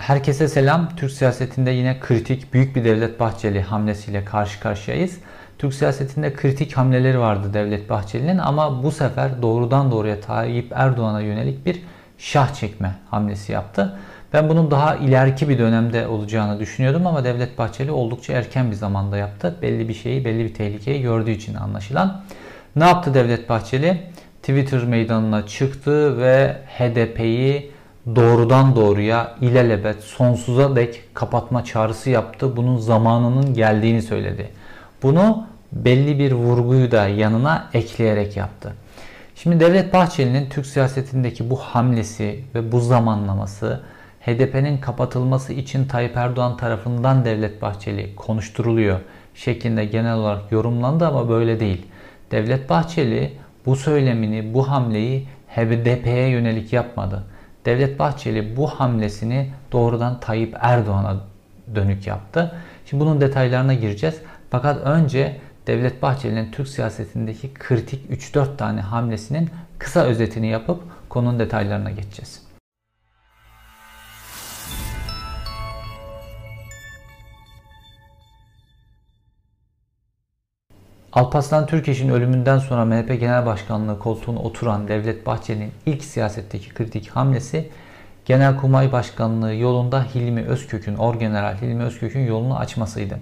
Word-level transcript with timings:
Herkese 0.00 0.48
selam. 0.48 0.88
Türk 0.96 1.12
siyasetinde 1.12 1.70
yine 1.70 2.00
kritik 2.00 2.52
büyük 2.52 2.76
bir 2.76 2.84
Devlet 2.84 3.20
Bahçeli 3.20 3.60
hamlesiyle 3.60 4.24
karşı 4.24 4.60
karşıyayız. 4.60 5.18
Türk 5.58 5.74
siyasetinde 5.74 6.34
kritik 6.34 6.76
hamleleri 6.76 7.18
vardı 7.18 7.54
Devlet 7.54 7.90
Bahçeli'nin 7.90 8.38
ama 8.38 8.82
bu 8.82 8.90
sefer 8.92 9.42
doğrudan 9.42 9.90
doğruya 9.90 10.20
Tayyip 10.20 10.72
Erdoğan'a 10.74 11.20
yönelik 11.20 11.66
bir 11.66 11.82
şah 12.18 12.54
çekme 12.54 12.94
hamlesi 13.10 13.52
yaptı. 13.52 13.98
Ben 14.32 14.48
bunun 14.48 14.70
daha 14.70 14.96
ileriki 14.96 15.48
bir 15.48 15.58
dönemde 15.58 16.06
olacağını 16.06 16.60
düşünüyordum 16.60 17.06
ama 17.06 17.24
Devlet 17.24 17.58
Bahçeli 17.58 17.90
oldukça 17.90 18.32
erken 18.32 18.70
bir 18.70 18.76
zamanda 18.76 19.16
yaptı. 19.16 19.56
Belli 19.62 19.88
bir 19.88 19.94
şeyi, 19.94 20.24
belli 20.24 20.44
bir 20.44 20.54
tehlikeyi 20.54 21.02
gördüğü 21.02 21.30
için 21.30 21.54
anlaşılan. 21.54 22.22
Ne 22.76 22.84
yaptı 22.84 23.14
Devlet 23.14 23.48
Bahçeli? 23.48 24.02
Twitter 24.42 24.84
meydanına 24.84 25.46
çıktı 25.46 26.18
ve 26.18 26.56
HDP'yi 26.78 27.75
doğrudan 28.14 28.76
doğruya 28.76 29.34
ilelebet 29.40 30.00
sonsuza 30.00 30.76
dek 30.76 31.02
kapatma 31.14 31.64
çağrısı 31.64 32.10
yaptı. 32.10 32.56
Bunun 32.56 32.76
zamanının 32.76 33.54
geldiğini 33.54 34.02
söyledi. 34.02 34.48
Bunu 35.02 35.46
belli 35.72 36.18
bir 36.18 36.32
vurguyu 36.32 36.90
da 36.90 37.08
yanına 37.08 37.70
ekleyerek 37.74 38.36
yaptı. 38.36 38.74
Şimdi 39.34 39.60
Devlet 39.60 39.92
Bahçeli'nin 39.92 40.48
Türk 40.48 40.66
siyasetindeki 40.66 41.50
bu 41.50 41.56
hamlesi 41.56 42.44
ve 42.54 42.72
bu 42.72 42.80
zamanlaması 42.80 43.80
HDP'nin 44.20 44.78
kapatılması 44.78 45.52
için 45.52 45.84
Tayyip 45.84 46.16
Erdoğan 46.16 46.56
tarafından 46.56 47.24
Devlet 47.24 47.62
Bahçeli 47.62 48.16
konuşturuluyor 48.16 49.00
şeklinde 49.34 49.84
genel 49.84 50.14
olarak 50.14 50.52
yorumlandı 50.52 51.06
ama 51.06 51.28
böyle 51.28 51.60
değil. 51.60 51.86
Devlet 52.30 52.70
Bahçeli 52.70 53.32
bu 53.66 53.76
söylemini, 53.76 54.54
bu 54.54 54.68
hamleyi 54.68 55.26
HDP'ye 55.48 56.28
yönelik 56.28 56.72
yapmadı. 56.72 57.24
Devlet 57.66 57.98
Bahçeli 57.98 58.56
bu 58.56 58.66
hamlesini 58.66 59.50
doğrudan 59.72 60.20
Tayyip 60.20 60.56
Erdoğan'a 60.60 61.16
dönük 61.74 62.06
yaptı. 62.06 62.52
Şimdi 62.86 63.04
bunun 63.04 63.20
detaylarına 63.20 63.74
gireceğiz. 63.74 64.16
Fakat 64.50 64.86
önce 64.86 65.40
Devlet 65.66 66.02
Bahçeli'nin 66.02 66.52
Türk 66.52 66.68
siyasetindeki 66.68 67.54
kritik 67.54 68.10
3-4 68.10 68.56
tane 68.56 68.80
hamlesinin 68.80 69.50
kısa 69.78 70.04
özetini 70.04 70.46
yapıp 70.46 70.82
konunun 71.08 71.38
detaylarına 71.38 71.90
geçeceğiz. 71.90 72.45
Alparslan 81.12 81.66
Türkeş'in 81.66 82.08
ölümünden 82.08 82.58
sonra 82.58 82.84
MHP 82.84 83.20
Genel 83.20 83.46
Başkanlığı 83.46 83.98
koltuğuna 83.98 84.38
oturan 84.38 84.88
Devlet 84.88 85.26
Bahçeli'nin 85.26 85.72
ilk 85.86 86.04
siyasetteki 86.04 86.74
kritik 86.74 87.08
hamlesi 87.08 87.68
Genelkurmay 88.24 88.92
Başkanlığı 88.92 89.54
yolunda 89.54 90.04
Hilmi 90.14 90.42
Özkök'ün, 90.42 90.96
Orgeneral 90.96 91.54
Hilmi 91.54 91.82
Özkök'ün 91.82 92.26
yolunu 92.26 92.58
açmasıydı. 92.58 93.18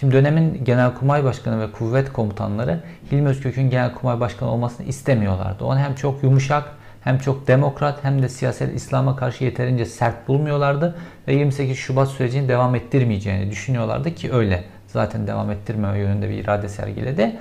Şimdi 0.00 0.12
dönemin 0.14 0.64
Genelkurmay 0.64 1.24
Başkanı 1.24 1.60
ve 1.60 1.72
kuvvet 1.72 2.12
komutanları 2.12 2.80
Hilmi 3.12 3.28
Özkök'ün 3.28 3.70
Genelkurmay 3.70 4.20
Başkanı 4.20 4.50
olmasını 4.50 4.86
istemiyorlardı. 4.86 5.64
Onu 5.64 5.78
hem 5.78 5.94
çok 5.94 6.22
yumuşak 6.22 6.64
hem 7.00 7.18
çok 7.18 7.46
demokrat 7.46 8.04
hem 8.04 8.22
de 8.22 8.28
siyasal 8.28 8.68
İslam'a 8.68 9.16
karşı 9.16 9.44
yeterince 9.44 9.86
sert 9.86 10.28
bulmuyorlardı 10.28 10.96
ve 11.28 11.34
28 11.34 11.76
Şubat 11.78 12.08
sürecini 12.08 12.48
devam 12.48 12.74
ettirmeyeceğini 12.74 13.50
düşünüyorlardı 13.50 14.14
ki 14.14 14.32
öyle 14.32 14.64
zaten 14.94 15.26
devam 15.26 15.50
ettirmeme 15.50 15.98
yönünde 15.98 16.30
bir 16.30 16.34
irade 16.34 16.68
sergiledi. 16.68 17.36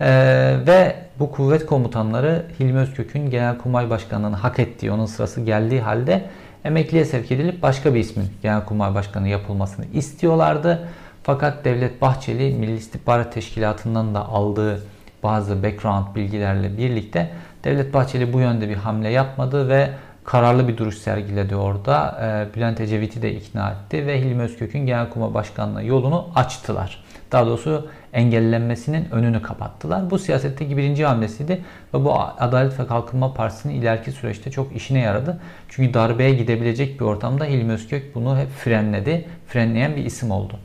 Ee, 0.00 0.56
ve 0.66 0.96
bu 1.18 1.32
kuvvet 1.32 1.66
komutanları 1.66 2.46
Hilmi 2.60 2.78
Özkök'ün 2.78 3.30
Genelkurmay 3.30 3.90
Başkanlığı'nı 3.90 4.36
hak 4.36 4.58
ettiği, 4.58 4.90
onun 4.90 5.06
sırası 5.06 5.40
geldiği 5.40 5.80
halde 5.80 6.24
emekliye 6.64 7.04
sevk 7.04 7.32
edilip 7.32 7.62
başka 7.62 7.94
bir 7.94 8.00
ismin 8.00 8.26
Genelkurmay 8.42 8.94
Başkanı 8.94 9.28
yapılmasını 9.28 9.86
istiyorlardı. 9.94 10.88
Fakat 11.22 11.64
Devlet 11.64 12.02
Bahçeli 12.02 12.54
Milli 12.54 12.76
İstihbarat 12.76 13.32
Teşkilatı'ndan 13.32 14.14
da 14.14 14.28
aldığı 14.28 14.82
bazı 15.22 15.62
background 15.62 16.14
bilgilerle 16.14 16.78
birlikte 16.78 17.30
Devlet 17.64 17.94
Bahçeli 17.94 18.32
bu 18.32 18.40
yönde 18.40 18.68
bir 18.68 18.76
hamle 18.76 19.08
yapmadı 19.08 19.68
ve 19.68 19.90
kararlı 20.26 20.68
bir 20.68 20.76
duruş 20.76 20.98
sergiledi 20.98 21.56
orada. 21.56 22.18
Ee, 22.22 22.54
Bülent 22.54 22.80
Ecevit'i 22.80 23.22
de 23.22 23.34
ikna 23.34 23.70
etti 23.70 24.06
ve 24.06 24.20
Hilmi 24.20 24.42
Özkök'ün 24.42 24.86
Genelkurmay 24.86 25.34
Başkanlığı 25.34 25.84
yolunu 25.84 26.28
açtılar. 26.34 27.04
Daha 27.32 27.46
doğrusu 27.46 27.88
engellenmesinin 28.12 29.10
önünü 29.10 29.42
kapattılar. 29.42 30.10
Bu 30.10 30.18
siyasetteki 30.18 30.76
birinci 30.76 31.04
hamlesiydi 31.04 31.62
ve 31.94 32.04
bu 32.04 32.20
Adalet 32.20 32.80
ve 32.80 32.86
Kalkınma 32.86 33.34
Partisi'nin 33.34 33.74
ileriki 33.74 34.12
süreçte 34.12 34.50
çok 34.50 34.76
işine 34.76 34.98
yaradı. 34.98 35.40
Çünkü 35.68 35.94
darbeye 35.94 36.34
gidebilecek 36.34 37.00
bir 37.00 37.04
ortamda 37.04 37.44
Hilmi 37.44 37.72
Özkök 37.72 38.14
bunu 38.14 38.38
hep 38.38 38.48
frenledi. 38.48 39.24
Frenleyen 39.48 39.96
bir 39.96 40.04
isim 40.04 40.30
oldu. 40.30 40.58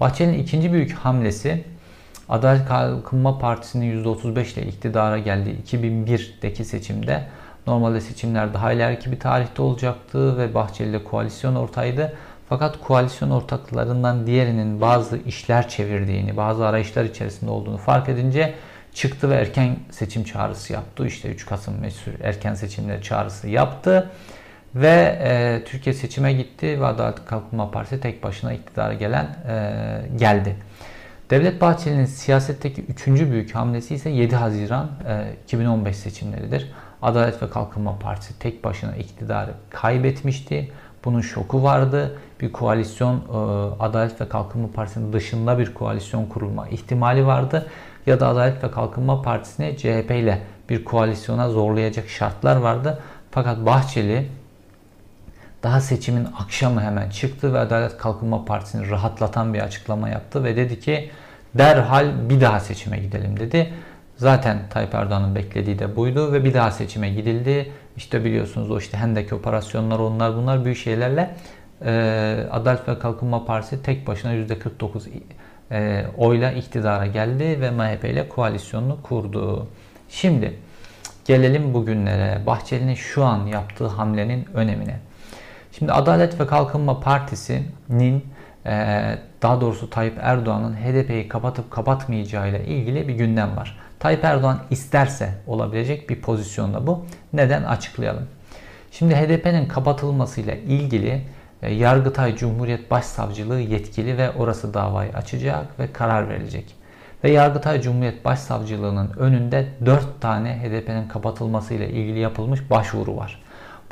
Bahçeli'nin 0.00 0.38
ikinci 0.38 0.72
büyük 0.72 0.92
hamlesi 0.92 1.64
Adalet 2.28 2.68
Kalkınma 2.68 3.38
Partisi'nin 3.38 4.04
%35 4.04 4.58
ile 4.58 4.66
iktidara 4.66 5.18
geldiği 5.18 5.56
2001'deki 5.66 6.64
seçimde 6.64 7.22
normalde 7.66 8.00
seçimler 8.00 8.54
daha 8.54 8.72
ileriki 8.72 9.12
bir 9.12 9.20
tarihte 9.20 9.62
olacaktı 9.62 10.38
ve 10.38 10.54
Bahçeli 10.54 10.90
ile 10.90 11.04
koalisyon 11.04 11.54
ortaydı. 11.54 12.12
Fakat 12.48 12.80
koalisyon 12.80 13.30
ortaklarından 13.30 14.26
diğerinin 14.26 14.80
bazı 14.80 15.18
işler 15.18 15.68
çevirdiğini, 15.68 16.36
bazı 16.36 16.66
arayışlar 16.66 17.04
içerisinde 17.04 17.50
olduğunu 17.50 17.76
fark 17.76 18.08
edince 18.08 18.54
çıktı 18.94 19.30
ve 19.30 19.34
erken 19.34 19.76
seçim 19.90 20.24
çağrısı 20.24 20.72
yaptı. 20.72 21.06
İşte 21.06 21.28
3 21.28 21.46
Kasım 21.46 21.80
mesul 21.80 22.12
erken 22.22 22.54
seçimler 22.54 23.02
çağrısı 23.02 23.48
yaptı. 23.48 24.10
Ve 24.74 25.18
e, 25.22 25.62
Türkiye 25.64 25.94
seçime 25.94 26.32
gitti 26.32 26.80
ve 26.80 26.86
Adalet 26.86 27.24
Kalkınma 27.24 27.70
Partisi 27.70 28.00
tek 28.00 28.22
başına 28.22 28.52
iktidara 28.52 28.94
gelen 28.94 29.24
e, 29.48 30.02
geldi. 30.16 30.56
Devlet 31.30 31.60
Bahçeli'nin 31.60 32.04
siyasetteki 32.04 32.82
üçüncü 32.82 33.30
büyük 33.30 33.54
hamlesi 33.54 33.94
ise 33.94 34.10
7 34.10 34.36
Haziran 34.36 34.90
e, 35.08 35.34
2015 35.44 35.96
seçimleridir. 35.96 36.72
Adalet 37.02 37.42
ve 37.42 37.50
Kalkınma 37.50 37.98
Partisi 37.98 38.38
tek 38.38 38.64
başına 38.64 38.96
iktidarı 38.96 39.50
kaybetmişti. 39.70 40.72
Bunun 41.04 41.20
şoku 41.20 41.62
vardı. 41.62 42.18
Bir 42.40 42.52
koalisyon 42.52 43.16
e, 43.16 43.20
Adalet 43.82 44.20
ve 44.20 44.28
Kalkınma 44.28 44.68
Partisi'nin 44.74 45.12
dışında 45.12 45.58
bir 45.58 45.74
koalisyon 45.74 46.26
kurulma 46.26 46.68
ihtimali 46.68 47.26
vardı. 47.26 47.66
Ya 48.06 48.20
da 48.20 48.28
Adalet 48.28 48.64
ve 48.64 48.70
Kalkınma 48.70 49.22
Partisi'ni 49.22 49.76
CHP 49.76 50.10
ile 50.10 50.42
bir 50.68 50.84
koalisyona 50.84 51.50
zorlayacak 51.50 52.08
şartlar 52.08 52.56
vardı. 52.56 52.98
Fakat 53.30 53.66
Bahçeli 53.66 54.28
daha 55.62 55.80
seçimin 55.80 56.28
akşamı 56.38 56.82
hemen 56.82 57.10
çıktı 57.10 57.54
ve 57.54 57.58
Adalet 57.58 57.98
Kalkınma 57.98 58.44
Partisi'ni 58.44 58.90
rahatlatan 58.90 59.54
bir 59.54 59.60
açıklama 59.60 60.08
yaptı 60.08 60.44
ve 60.44 60.56
dedi 60.56 60.80
ki 60.80 61.10
derhal 61.54 62.30
bir 62.30 62.40
daha 62.40 62.60
seçime 62.60 62.98
gidelim 62.98 63.40
dedi. 63.40 63.72
Zaten 64.20 64.58
Tayyip 64.70 64.94
Erdoğan'ın 64.94 65.34
beklediği 65.34 65.78
de 65.78 65.96
buydu 65.96 66.32
ve 66.32 66.44
bir 66.44 66.54
daha 66.54 66.70
seçime 66.70 67.10
gidildi. 67.10 67.72
İşte 67.96 68.24
biliyorsunuz 68.24 68.70
o 68.70 68.78
işte 68.78 68.96
Hendek 68.98 69.32
operasyonlar 69.32 69.98
onlar 69.98 70.36
bunlar 70.36 70.64
büyük 70.64 70.78
şeylerle 70.78 71.34
e, 71.84 71.90
Adalet 72.50 72.88
ve 72.88 72.98
Kalkınma 72.98 73.44
Partisi 73.44 73.82
tek 73.82 74.06
başına 74.06 74.34
%49 74.34 75.08
e, 75.72 76.04
oyla 76.16 76.52
iktidara 76.52 77.06
geldi 77.06 77.60
ve 77.60 77.70
MHP 77.70 78.04
ile 78.04 78.28
koalisyonunu 78.28 79.02
kurdu. 79.02 79.68
Şimdi 80.08 80.58
gelelim 81.24 81.74
bugünlere. 81.74 82.46
Bahçeli'nin 82.46 82.94
şu 82.94 83.24
an 83.24 83.46
yaptığı 83.46 83.86
hamlenin 83.86 84.48
önemine. 84.54 84.96
Şimdi 85.78 85.92
Adalet 85.92 86.40
ve 86.40 86.46
Kalkınma 86.46 87.00
Partisi'nin 87.00 88.24
e, 88.66 88.72
daha 89.42 89.60
doğrusu 89.60 89.90
Tayyip 89.90 90.18
Erdoğan'ın 90.20 90.74
HDP'yi 90.74 91.28
kapatıp 91.28 91.70
kapatmayacağı 91.70 92.48
ile 92.48 92.64
ilgili 92.64 93.08
bir 93.08 93.14
gündem 93.14 93.56
var. 93.56 93.89
Tayyip 94.00 94.24
Erdoğan 94.24 94.58
isterse 94.70 95.34
olabilecek 95.46 96.10
bir 96.10 96.20
pozisyonda 96.20 96.86
bu. 96.86 97.04
Neden? 97.32 97.62
Açıklayalım. 97.62 98.26
Şimdi 98.90 99.14
HDP'nin 99.14 99.68
kapatılmasıyla 99.68 100.54
ilgili 100.54 101.22
e, 101.62 101.74
Yargıtay 101.74 102.36
Cumhuriyet 102.36 102.90
Başsavcılığı 102.90 103.60
yetkili 103.60 104.18
ve 104.18 104.30
orası 104.30 104.74
davayı 104.74 105.12
açacak 105.12 105.78
ve 105.78 105.92
karar 105.92 106.28
verecek. 106.28 106.74
Ve 107.24 107.30
Yargıtay 107.30 107.80
Cumhuriyet 107.80 108.24
Başsavcılığı'nın 108.24 109.10
önünde 109.18 109.66
4 109.86 110.20
tane 110.20 110.58
HDP'nin 110.58 111.08
kapatılmasıyla 111.08 111.86
ilgili 111.86 112.18
yapılmış 112.18 112.70
başvuru 112.70 113.16
var. 113.16 113.42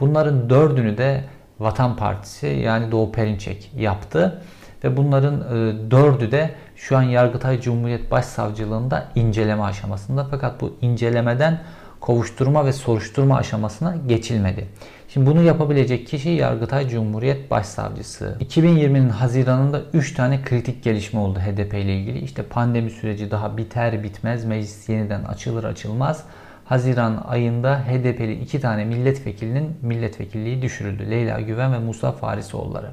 Bunların 0.00 0.50
dördünü 0.50 0.98
de 0.98 1.24
Vatan 1.60 1.96
Partisi 1.96 2.46
yani 2.46 2.92
Doğu 2.92 3.12
Perinçek 3.12 3.70
yaptı. 3.76 4.42
Ve 4.84 4.96
bunların 4.96 5.40
e, 5.40 5.90
dördü 5.90 6.32
de 6.32 6.50
şu 6.78 6.96
an 6.96 7.02
Yargıtay 7.02 7.60
Cumhuriyet 7.60 8.10
Başsavcılığında 8.10 9.08
inceleme 9.14 9.62
aşamasında. 9.62 10.26
Fakat 10.30 10.60
bu 10.60 10.76
incelemeden 10.80 11.60
kovuşturma 12.00 12.66
ve 12.66 12.72
soruşturma 12.72 13.36
aşamasına 13.36 13.96
geçilmedi. 14.06 14.68
Şimdi 15.08 15.26
bunu 15.26 15.42
yapabilecek 15.42 16.06
kişi 16.06 16.28
Yargıtay 16.28 16.88
Cumhuriyet 16.88 17.50
Başsavcısı. 17.50 18.36
2020'nin 18.40 19.08
Haziran'ında 19.08 19.80
3 19.92 20.14
tane 20.14 20.42
kritik 20.42 20.84
gelişme 20.84 21.20
oldu 21.20 21.38
HDP 21.38 21.74
ile 21.74 21.96
ilgili. 21.96 22.18
İşte 22.18 22.42
pandemi 22.42 22.90
süreci 22.90 23.30
daha 23.30 23.56
biter 23.56 24.02
bitmez 24.02 24.44
meclis 24.44 24.88
yeniden 24.88 25.24
açılır 25.24 25.64
açılmaz. 25.64 26.24
Haziran 26.64 27.24
ayında 27.28 27.78
HDP'li 27.78 28.32
iki 28.32 28.60
tane 28.60 28.84
milletvekilinin 28.84 29.76
milletvekilliği 29.82 30.62
düşürüldü. 30.62 31.10
Leyla 31.10 31.40
Güven 31.40 31.72
ve 31.72 31.78
Musa 31.78 32.12
Farisoğulları. 32.12 32.90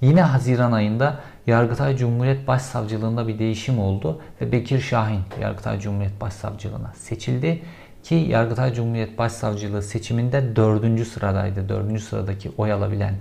Yine 0.00 0.22
Haziran 0.22 0.72
ayında 0.72 1.20
Yargıtay 1.46 1.96
Cumhuriyet 1.96 2.48
Başsavcılığında 2.48 3.28
bir 3.28 3.38
değişim 3.38 3.78
oldu 3.78 4.20
ve 4.40 4.52
Bekir 4.52 4.80
Şahin 4.80 5.20
Yargıtay 5.40 5.80
Cumhuriyet 5.80 6.20
Başsavcılığına 6.20 6.92
seçildi. 6.94 7.62
Ki 8.02 8.14
Yargıtay 8.14 8.74
Cumhuriyet 8.74 9.18
Başsavcılığı 9.18 9.82
seçiminde 9.82 10.56
dördüncü 10.56 11.04
sıradaydı. 11.04 11.68
Dördüncü 11.68 12.02
sıradaki 12.02 12.50
oy 12.58 12.72
alabilen 12.72 13.14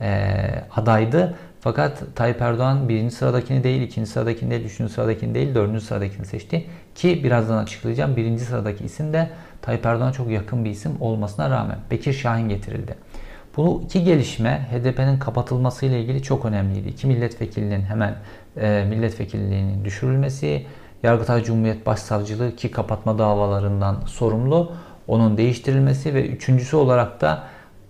e, 0.00 0.38
adaydı. 0.76 1.34
Fakat 1.60 2.02
Tayyip 2.14 2.42
Erdoğan 2.42 2.88
birinci 2.88 3.14
sıradakini 3.14 3.64
değil, 3.64 3.82
ikinci 3.82 4.10
sıradakini 4.10 4.50
değil, 4.50 4.64
üçüncü 4.64 4.92
sıradakini 4.92 5.34
değil, 5.34 5.54
dördüncü 5.54 5.80
sıradakini 5.80 6.26
seçti. 6.26 6.66
Ki 6.94 7.24
birazdan 7.24 7.58
açıklayacağım. 7.58 8.16
Birinci 8.16 8.44
sıradaki 8.44 8.84
isim 8.84 9.12
de 9.12 9.30
Tayyip 9.62 9.86
Erdoğan'a 9.86 10.12
çok 10.12 10.30
yakın 10.30 10.64
bir 10.64 10.70
isim 10.70 10.92
olmasına 11.00 11.50
rağmen 11.50 11.78
Bekir 11.90 12.12
Şahin 12.12 12.48
getirildi. 12.48 12.94
Bu 13.56 13.82
iki 13.84 14.04
gelişme 14.04 14.68
HDP'nin 14.70 15.18
kapatılması 15.18 15.86
ile 15.86 16.00
ilgili 16.00 16.22
çok 16.22 16.44
önemliydi. 16.44 16.88
İki 16.88 17.06
milletvekilinin 17.06 17.82
hemen 17.82 18.14
e, 18.56 18.84
milletvekilliğinin 18.88 19.84
düşürülmesi, 19.84 20.66
Yargıtay 21.02 21.44
Cumhuriyet 21.44 21.86
Başsavcılığı 21.86 22.56
ki 22.56 22.70
kapatma 22.70 23.18
davalarından 23.18 24.00
sorumlu, 24.06 24.72
onun 25.08 25.36
değiştirilmesi 25.36 26.14
ve 26.14 26.26
üçüncüsü 26.26 26.76
olarak 26.76 27.20
da 27.20 27.42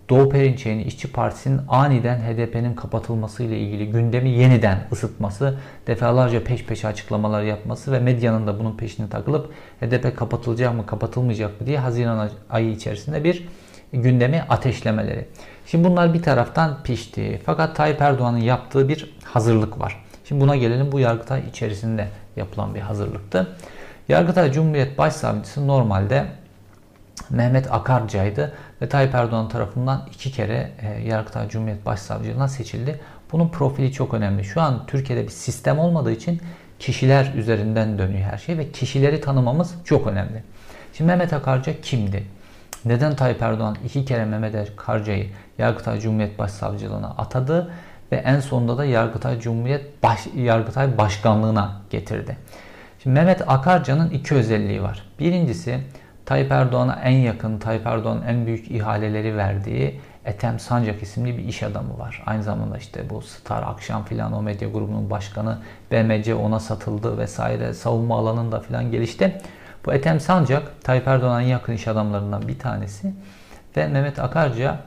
Doğu 0.08 0.28
Perinçek'in 0.28 0.78
İşçi 0.78 1.12
Partisi'nin 1.12 1.60
aniden 1.68 2.18
HDP'nin 2.18 2.74
kapatılması 2.74 3.42
ile 3.42 3.58
ilgili 3.58 3.90
gündemi 3.90 4.30
yeniden 4.30 4.78
ısıtması, 4.92 5.58
defalarca 5.86 6.44
peş 6.44 6.64
peşe 6.64 6.88
açıklamalar 6.88 7.42
yapması 7.42 7.92
ve 7.92 7.98
medyanın 7.98 8.46
da 8.46 8.58
bunun 8.58 8.76
peşine 8.76 9.08
takılıp 9.08 9.52
HDP 9.80 10.16
kapatılacak 10.16 10.74
mı 10.74 10.86
kapatılmayacak 10.86 11.60
mı 11.60 11.66
diye 11.66 11.78
Haziran 11.78 12.30
ayı 12.50 12.70
içerisinde 12.70 13.24
bir 13.24 13.48
gündemi 13.92 14.44
ateşlemeleri. 14.48 15.28
Şimdi 15.66 15.88
bunlar 15.88 16.14
bir 16.14 16.22
taraftan 16.22 16.82
pişti. 16.82 17.40
Fakat 17.46 17.76
Tayyip 17.76 18.02
Erdoğan'ın 18.02 18.38
yaptığı 18.38 18.88
bir 18.88 19.14
hazırlık 19.24 19.80
var. 19.80 20.04
Şimdi 20.24 20.40
buna 20.40 20.56
gelelim 20.56 20.92
bu 20.92 21.00
Yargıtay 21.00 21.42
içerisinde 21.48 22.08
yapılan 22.36 22.74
bir 22.74 22.80
hazırlıktı. 22.80 23.56
Yargıtay 24.08 24.52
Cumhuriyet 24.52 24.98
Başsavcısı 24.98 25.66
normalde 25.66 26.26
Mehmet 27.30 27.72
Akarca'ydı 27.72 28.52
ve 28.82 28.88
Tayyip 28.88 29.14
Erdoğan 29.14 29.48
tarafından 29.48 30.08
iki 30.14 30.32
kere 30.32 30.72
e, 30.82 31.08
Yargıtay 31.08 31.48
Cumhuriyet 31.48 31.86
Başsavcılığına 31.86 32.48
seçildi. 32.48 33.00
Bunun 33.32 33.48
profili 33.48 33.92
çok 33.92 34.14
önemli. 34.14 34.44
Şu 34.44 34.60
an 34.60 34.86
Türkiye'de 34.86 35.22
bir 35.24 35.30
sistem 35.30 35.78
olmadığı 35.78 36.12
için 36.12 36.40
kişiler 36.78 37.32
üzerinden 37.36 37.98
dönüyor 37.98 38.30
her 38.30 38.38
şey 38.38 38.58
ve 38.58 38.70
kişileri 38.72 39.20
tanımamız 39.20 39.74
çok 39.84 40.06
önemli. 40.06 40.42
Şimdi 40.92 41.08
Mehmet 41.08 41.32
Akarca 41.32 41.80
kimdi? 41.80 42.24
Neden 42.84 43.16
Tayyip 43.16 43.42
Erdoğan 43.42 43.76
iki 43.84 44.04
kere 44.04 44.24
Mehmet 44.24 44.54
Akarca'yı 44.54 45.30
Yargıtay 45.58 46.00
Cumhuriyet 46.00 46.38
Başsavcılığına 46.38 47.08
atadı 47.08 47.72
ve 48.12 48.16
en 48.16 48.40
sonunda 48.40 48.78
da 48.78 48.84
Yargıtay 48.84 49.40
Cumhuriyet 49.40 50.02
Baş, 50.02 50.26
Yargıtay 50.36 50.98
Başkanlığına 50.98 51.72
getirdi? 51.90 52.36
Şimdi 53.02 53.14
Mehmet 53.14 53.48
Akarca'nın 53.48 54.10
iki 54.10 54.34
özelliği 54.34 54.82
var. 54.82 55.02
Birincisi 55.18 55.78
Tayyip 56.26 56.52
Erdoğan'a 56.52 56.94
en 56.94 57.16
yakın, 57.16 57.58
Tayyip 57.58 57.86
Erdoğan'ın 57.86 58.22
en 58.22 58.46
büyük 58.46 58.70
ihaleleri 58.70 59.36
verdiği 59.36 60.00
Ethem 60.24 60.58
Sancak 60.58 61.02
isimli 61.02 61.38
bir 61.38 61.44
iş 61.44 61.62
adamı 61.62 61.98
var. 61.98 62.22
Aynı 62.26 62.42
zamanda 62.42 62.78
işte 62.78 63.10
bu 63.10 63.22
Star 63.22 63.62
Akşam 63.62 64.04
filan 64.04 64.32
o 64.32 64.42
medya 64.42 64.68
grubunun 64.68 65.10
başkanı 65.10 65.58
BMC 65.90 66.34
ona 66.34 66.60
satıldı 66.60 67.18
vesaire 67.18 67.74
savunma 67.74 68.18
alanında 68.18 68.60
filan 68.60 68.90
gelişti. 68.90 69.40
Bu 69.86 69.92
Ethem 69.92 70.20
Sancak 70.20 70.82
Tayyip 70.82 71.08
Erdoğan'ın 71.08 71.40
yakın 71.40 71.72
iş 71.72 71.88
adamlarından 71.88 72.48
bir 72.48 72.58
tanesi 72.58 73.14
ve 73.76 73.86
Mehmet 73.86 74.18
Akarca 74.18 74.80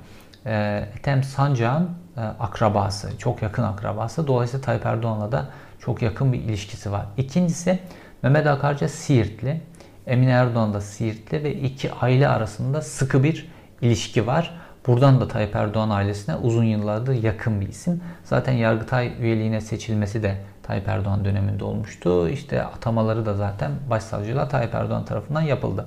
e, 0.46 0.84
Ethem 0.98 1.24
Sancak'ın 1.24 1.90
e, 2.18 2.22
akrabası, 2.22 3.18
çok 3.18 3.42
yakın 3.42 3.64
akrabası. 3.64 4.28
Dolayısıyla 4.28 4.66
Tayyip 4.66 4.86
Erdoğan'la 4.86 5.32
da 5.32 5.46
çok 5.80 6.02
yakın 6.02 6.34
bir 6.34 6.40
ilişkisi 6.40 6.92
var. 6.92 7.06
İkincisi 7.18 7.80
Mehmet 8.22 8.48
Akarca 8.48 8.90
Siirtli. 8.90 9.62
Emine 10.08 10.32
Erdoğan 10.32 10.74
da 10.74 10.82
Siirtli 10.82 11.44
ve 11.44 11.54
iki 11.54 11.94
aile 11.94 12.28
arasında 12.28 12.82
sıkı 12.82 13.24
bir 13.24 13.50
ilişki 13.82 14.28
var. 14.28 14.54
Buradan 14.88 15.22
da 15.22 15.28
Tayyip 15.28 15.56
Erdoğan 15.56 15.90
ailesine 15.90 16.36
uzun 16.36 16.64
yıllardır 16.64 17.24
yakın 17.24 17.62
bir 17.62 17.68
isim. 17.68 18.02
Zaten 18.24 18.54
Yargıtay 18.54 19.14
üyeliğine 19.20 19.62
seçilmesi 19.62 20.24
de 20.24 20.36
Tayyip 20.64 20.88
Erdoğan 20.88 21.26
döneminde 21.26 21.64
olmuştu. 21.64 22.30
İşte 22.30 22.64
atamaları 22.64 23.26
da 23.26 23.34
zaten 23.34 23.72
başsavcılığa 23.90 24.48
Tayyip 24.48 24.76
Erdoğan 24.76 25.06
tarafından 25.06 25.42
yapıldı. 25.42 25.86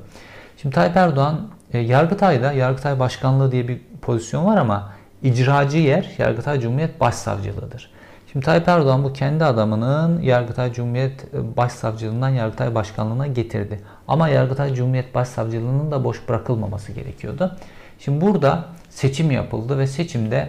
Şimdi 0.57 0.75
Tayyip 0.75 0.97
Erdoğan 0.97 1.49
e, 1.73 1.79
Yargıtay'da 1.79 2.53
Yargıtay 2.53 2.99
Başkanlığı 2.99 3.53
diye 3.53 3.69
bir 3.69 3.81
pozisyon 4.03 4.47
var 4.47 4.57
ama 4.57 4.93
icracı 5.23 5.79
yer 5.79 6.11
Yargıtay 6.19 6.61
Cumhuriyet 6.61 7.01
Başsavcılığıdır. 7.01 7.91
Şimdi 8.33 8.45
Tayyip 8.45 8.69
Erdoğan 8.69 9.05
bu 9.05 9.13
kendi 9.13 9.45
adamının 9.45 10.21
Yargıtay 10.23 10.73
Cumhuriyet 10.73 11.35
e, 11.35 11.57
Başsavcılığından 11.57 12.29
Yargıtay 12.29 12.75
Başkanlığına 12.75 13.27
getirdi. 13.27 13.81
Ama 14.09 14.29
Yargıtay 14.29 14.75
Cumhuriyet 14.75 15.15
Başsavcılığının 15.15 15.91
da 15.91 16.05
boş 16.05 16.29
bırakılmaması 16.29 16.93
gerekiyordu. 16.93 17.57
Şimdi 17.99 18.21
burada 18.21 18.65
seçim 18.99 19.31
yapıldı 19.31 19.79
ve 19.79 19.87
seçimde 19.87 20.49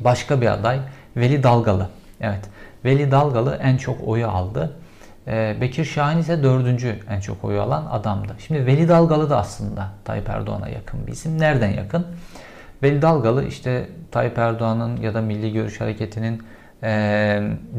başka 0.00 0.40
bir 0.40 0.46
aday 0.46 0.80
Veli 1.16 1.42
Dalgalı. 1.42 1.88
Evet 2.20 2.40
Veli 2.84 3.10
Dalgalı 3.10 3.58
en 3.62 3.76
çok 3.76 4.08
oyu 4.08 4.28
aldı. 4.28 4.76
Ee, 5.26 5.56
Bekir 5.60 5.84
Şahin 5.84 6.18
ise 6.18 6.42
dördüncü 6.42 6.98
en 7.10 7.20
çok 7.20 7.44
oyu 7.44 7.62
alan 7.62 7.86
adamdı. 7.90 8.32
Şimdi 8.46 8.66
Veli 8.66 8.88
Dalgalı 8.88 9.30
da 9.30 9.38
aslında 9.38 9.88
Tayyip 10.04 10.28
Erdoğan'a 10.28 10.68
yakın 10.68 11.06
bir 11.06 11.12
isim. 11.12 11.40
Nereden 11.40 11.68
yakın? 11.68 12.06
Veli 12.82 13.02
Dalgalı 13.02 13.44
işte 13.44 13.88
Tayyip 14.10 14.38
Erdoğan'ın 14.38 14.96
ya 14.96 15.14
da 15.14 15.20
Milli 15.20 15.52
Görüş 15.52 15.80
Hareketi'nin 15.80 16.42
e, 16.82 16.90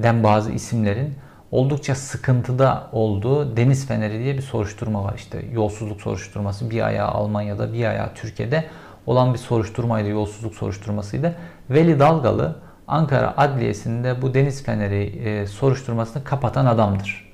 den 0.03 0.23
bazı 0.23 0.51
isimlerin 0.51 1.15
oldukça 1.51 1.95
sıkıntıda 1.95 2.87
olduğu 2.91 3.57
Deniz 3.57 3.87
Feneri 3.87 4.19
diye 4.19 4.37
bir 4.37 4.41
soruşturma 4.41 5.03
var. 5.03 5.13
İşte 5.15 5.45
yolsuzluk 5.53 6.01
soruşturması 6.01 6.69
bir 6.69 6.81
ayağı 6.81 7.07
Almanya'da 7.07 7.73
bir 7.73 7.85
ayağı 7.85 8.13
Türkiye'de 8.13 8.65
olan 9.05 9.33
bir 9.33 9.39
soruşturmaydı, 9.39 10.09
yolsuzluk 10.09 10.55
soruşturmasıydı. 10.55 11.35
Veli 11.69 11.99
Dalgalı 11.99 12.55
Ankara 12.87 13.33
Adliyesi'nde 13.37 14.21
bu 14.21 14.33
Deniz 14.33 14.63
Feneri 14.63 15.03
e, 15.03 15.47
soruşturmasını 15.47 16.23
kapatan 16.23 16.65
adamdır. 16.65 17.29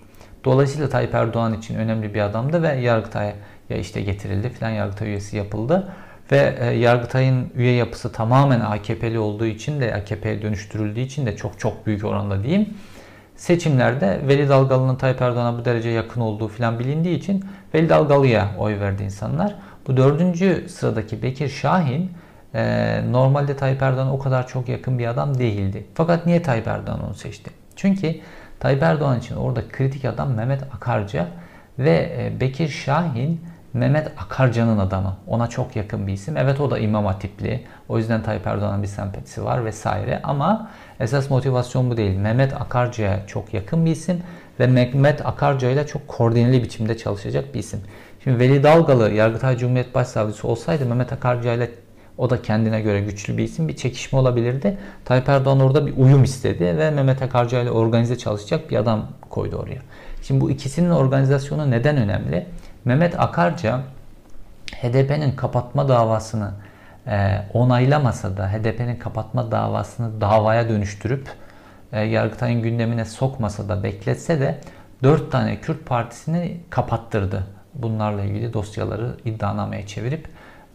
Dolayısıyla 0.45 0.89
Tayyip 0.89 1.15
Erdoğan 1.15 1.53
için 1.53 1.75
önemli 1.75 2.13
bir 2.13 2.21
adamdı 2.21 2.63
ve 2.63 2.75
Yargıtay'a 2.75 3.33
işte 3.79 4.01
getirildi 4.01 4.50
filan 4.50 4.69
Yargıtay 4.69 5.07
üyesi 5.07 5.38
yapıldı. 5.38 5.94
Ve 6.31 6.56
e, 6.59 6.65
Yargıtay'ın 6.65 7.51
üye 7.56 7.71
yapısı 7.71 8.12
tamamen 8.12 8.59
AKP'li 8.59 9.19
olduğu 9.19 9.45
için 9.45 9.81
de 9.81 9.95
AKP'ye 9.95 10.41
dönüştürüldüğü 10.41 11.00
için 11.00 11.25
de 11.25 11.35
çok 11.35 11.59
çok 11.59 11.85
büyük 11.85 12.06
oranda 12.06 12.44
diyeyim. 12.44 12.74
Seçimlerde 13.36 14.19
Veli 14.27 14.50
Dalgalı'nın 14.50 14.95
Tayyip 14.95 15.22
Erdoğan'a 15.22 15.60
bu 15.60 15.65
derece 15.65 15.89
yakın 15.89 16.22
olduğu 16.22 16.48
filan 16.48 16.79
bilindiği 16.79 17.17
için 17.17 17.45
Veli 17.74 17.89
Dalgalı'ya 17.89 18.51
oy 18.60 18.79
verdi 18.79 19.03
insanlar. 19.03 19.55
Bu 19.88 19.98
dördüncü 19.98 20.65
sıradaki 20.70 21.24
Bekir 21.24 21.50
Şahin 21.50 22.12
e, 22.56 23.01
normalde 23.12 23.56
Tayyip 23.56 23.82
Erdoğan 23.82 24.10
o 24.10 24.20
kadar 24.20 24.48
çok 24.48 24.70
yakın 24.70 25.00
bir 25.00 25.08
adam 25.08 25.38
değildi. 25.38 25.86
Fakat 25.94 26.25
niye 26.25 26.42
Tayyip 26.42 26.68
Erdoğan 26.68 27.04
onu 27.04 27.13
seçti? 27.13 27.51
Çünkü 27.75 28.15
Tayyip 28.60 28.84
Erdoğan 28.84 29.20
için 29.20 29.36
orada 29.36 29.62
kritik 29.72 30.06
adam 30.06 30.34
Mehmet 30.34 30.63
Akarca 30.63 31.27
ve 31.80 32.15
e, 32.18 32.39
Bekir 32.39 32.68
Şahin 32.68 33.42
Mehmet 33.75 34.08
Akarca'nın 34.18 34.77
adamı. 34.77 35.18
Ona 35.27 35.48
çok 35.48 35.75
yakın 35.75 36.08
bir 36.08 36.13
isim. 36.13 36.38
Evet 36.38 36.62
o 36.62 36.72
da 36.72 36.80
İmam 36.80 37.06
Hatipli. 37.06 37.63
O 37.89 37.98
yüzden 37.98 38.24
Tayyip 38.24 38.48
Erdoğan'ın 38.48 38.84
bir 38.84 38.88
sempatisi 38.88 39.46
var 39.46 39.65
vesaire. 39.65 40.20
Ama 40.24 40.72
esas 41.00 41.30
motivasyon 41.30 41.89
bu 41.89 41.98
değil. 41.98 42.18
Mehmet 42.18 42.62
Akarca'ya 42.62 43.27
çok 43.27 43.54
yakın 43.54 43.86
bir 43.86 43.92
isim 43.92 44.24
ve 44.60 44.68
Mehmet 44.68 45.25
Akarca 45.25 45.70
ile 45.70 45.88
çok 45.88 46.08
koordineli 46.08 46.63
biçimde 46.63 46.98
çalışacak 46.98 47.54
bir 47.54 47.60
isim. 47.60 47.82
Şimdi 48.25 48.39
Veli 48.39 48.63
Dalgalı 48.63 49.12
Yargıtay 49.12 49.58
Cumhuriyet 49.58 49.96
Başsavcısı 49.96 50.48
olsaydı 50.48 50.86
Mehmet 50.86 51.13
Akarca 51.13 51.53
ile 51.53 51.70
o 52.17 52.29
da 52.29 52.41
kendine 52.41 52.82
göre 52.82 53.01
güçlü 53.01 53.38
bir 53.38 53.44
isim. 53.44 53.67
Bir 53.67 53.75
çekişme 53.75 54.20
olabilirdi. 54.20 54.77
Tayyip 55.05 55.29
Erdoğan 55.29 55.60
orada 55.60 55.86
bir 55.88 55.98
uyum 55.98 56.24
istedi 56.24 56.77
ve 56.77 56.91
Mehmet 56.91 57.22
Akarca 57.22 57.62
ile 57.62 57.72
organize 57.72 58.17
çalışacak 58.17 58.72
bir 58.72 58.77
adam 58.77 59.08
koydu 59.29 59.55
oraya. 59.55 59.82
Şimdi 60.22 60.41
bu 60.41 60.51
ikisinin 60.51 60.89
organizasyonu 60.89 61.72
neden 61.72 61.98
önemli? 61.98 62.46
Mehmet 62.86 63.20
Akarca 63.20 63.82
HDP'nin 64.82 65.32
kapatma 65.32 65.89
davasını 65.89 66.51
e, 67.08 67.41
onaylamasa 67.53 68.38
da 68.38 68.51
HDP'nin 68.51 68.96
kapatma 68.96 69.51
davasını 69.51 70.22
davaya 70.22 70.70
dönüştürüp 70.70 71.29
e, 71.91 72.01
Yargıtay'ın 72.01 72.62
gündemine 72.62 73.05
sokmasa 73.05 73.70
da 73.70 73.84
bekletse 73.84 74.39
de 74.39 74.60
4 75.03 75.32
tane 75.32 75.62
Kürt 75.62 75.86
partisini 75.86 76.58
kapattırdı. 76.70 77.54
Bunlarla 77.75 78.24
ilgili 78.24 78.53
dosyaları 78.53 79.15
iddianameye 79.25 79.88
çevirip 79.88 80.27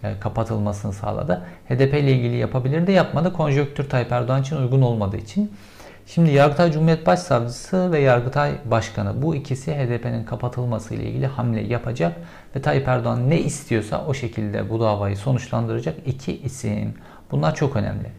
e, 0.02 0.20
kapatılmasını 0.20 0.92
sağladı. 0.92 1.42
HDP 1.68 1.94
ile 1.94 2.12
ilgili 2.12 2.36
yapabilirdi 2.36 2.92
yapmadı. 2.92 3.32
Konjöktür 3.32 3.88
Tayyip 3.88 4.12
Erdoğan 4.12 4.40
için 4.40 4.56
uygun 4.56 4.82
olmadığı 4.82 5.16
için. 5.16 5.52
Şimdi 6.06 6.30
Yargıtay 6.30 6.72
Cumhuriyet 6.72 7.06
Başsavcısı 7.06 7.92
ve 7.92 7.98
Yargıtay 7.98 8.52
Başkanı 8.64 9.22
bu 9.22 9.34
ikisi 9.34 9.74
HDP'nin 9.74 10.24
kapatılması 10.24 10.94
ile 10.94 11.04
ilgili 11.04 11.26
hamle 11.26 11.60
yapacak 11.60 12.16
ve 12.56 12.62
Tayyip 12.62 12.88
Erdoğan 12.88 13.30
ne 13.30 13.40
istiyorsa 13.40 14.04
o 14.06 14.14
şekilde 14.14 14.70
bu 14.70 14.80
davayı 14.80 15.16
sonuçlandıracak 15.16 15.96
iki 16.06 16.38
isim. 16.38 16.94
Bunlar 17.30 17.54
çok 17.54 17.76
önemli. 17.76 18.10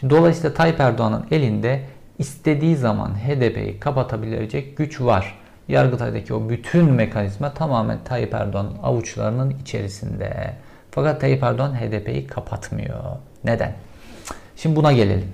Şimdi 0.00 0.14
dolayısıyla 0.14 0.54
Tayyip 0.54 0.80
Erdoğan'ın 0.80 1.26
elinde 1.30 1.82
istediği 2.18 2.76
zaman 2.76 3.14
HDP'yi 3.14 3.80
kapatabilecek 3.80 4.76
güç 4.76 5.00
var. 5.00 5.45
Yargıtay'daki 5.68 6.34
o 6.34 6.48
bütün 6.48 6.84
mekanizma 6.84 7.54
tamamen 7.54 7.98
Tayyip 8.04 8.34
Erdoğan'ın 8.34 8.78
avuçlarının 8.82 9.50
içerisinde. 9.62 10.52
Fakat 10.90 11.20
Tayyip 11.20 11.42
Erdoğan 11.42 11.74
HDP'yi 11.74 12.26
kapatmıyor. 12.26 13.04
Neden? 13.44 13.74
Şimdi 14.56 14.76
buna 14.76 14.92
gelelim. 14.92 15.32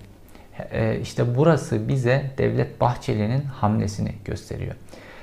E, 0.72 0.98
işte 1.00 1.36
burası 1.36 1.88
bize 1.88 2.30
Devlet 2.38 2.80
Bahçeli'nin 2.80 3.42
hamlesini 3.42 4.14
gösteriyor. 4.24 4.74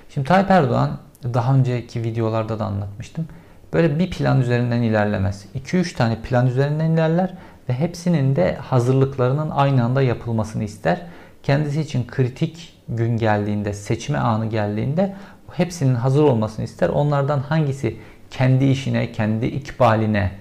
Şimdi 0.09 0.27
Tayyip 0.27 0.51
Erdoğan 0.51 0.97
daha 1.23 1.55
önceki 1.55 2.03
videolarda 2.03 2.59
da 2.59 2.65
anlatmıştım. 2.65 3.27
Böyle 3.73 3.99
bir 3.99 4.11
plan 4.11 4.41
üzerinden 4.41 4.81
ilerlemez. 4.81 5.45
2-3 5.65 5.95
tane 5.95 6.15
plan 6.15 6.47
üzerinden 6.47 6.91
ilerler 6.91 7.33
ve 7.69 7.73
hepsinin 7.73 8.35
de 8.35 8.55
hazırlıklarının 8.55 9.49
aynı 9.49 9.83
anda 9.83 10.01
yapılmasını 10.01 10.63
ister. 10.63 11.01
Kendisi 11.43 11.81
için 11.81 12.07
kritik 12.07 12.73
gün 12.89 13.17
geldiğinde, 13.17 13.73
seçme 13.73 14.17
anı 14.17 14.45
geldiğinde 14.45 15.15
hepsinin 15.51 15.95
hazır 15.95 16.23
olmasını 16.23 16.65
ister. 16.65 16.89
Onlardan 16.89 17.39
hangisi 17.39 17.97
kendi 18.31 18.65
işine, 18.65 19.11
kendi 19.11 19.45
ikbaline 19.45 20.31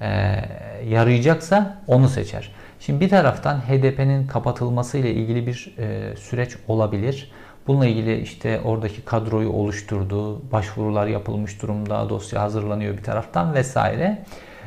e, 0.00 0.34
yarayacaksa 0.88 1.78
onu 1.86 2.08
seçer. 2.08 2.52
Şimdi 2.80 3.00
bir 3.00 3.08
taraftan 3.08 3.60
HDP'nin 3.60 4.26
kapatılması 4.26 4.98
ile 4.98 5.14
ilgili 5.14 5.46
bir 5.46 5.74
e, 5.78 6.16
süreç 6.16 6.56
olabilir. 6.68 7.30
Bununla 7.66 7.86
ilgili 7.86 8.20
işte 8.20 8.60
oradaki 8.60 9.02
kadroyu 9.02 9.50
oluşturdu, 9.50 10.52
başvurular 10.52 11.06
yapılmış 11.06 11.62
durumda, 11.62 12.08
dosya 12.08 12.42
hazırlanıyor 12.42 12.96
bir 12.96 13.02
taraftan 13.02 13.54
vesaire. 13.54 14.24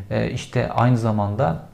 E, 0.10 0.32
işte 0.32 0.70
aynı 0.70 0.98
zamanda 0.98 1.71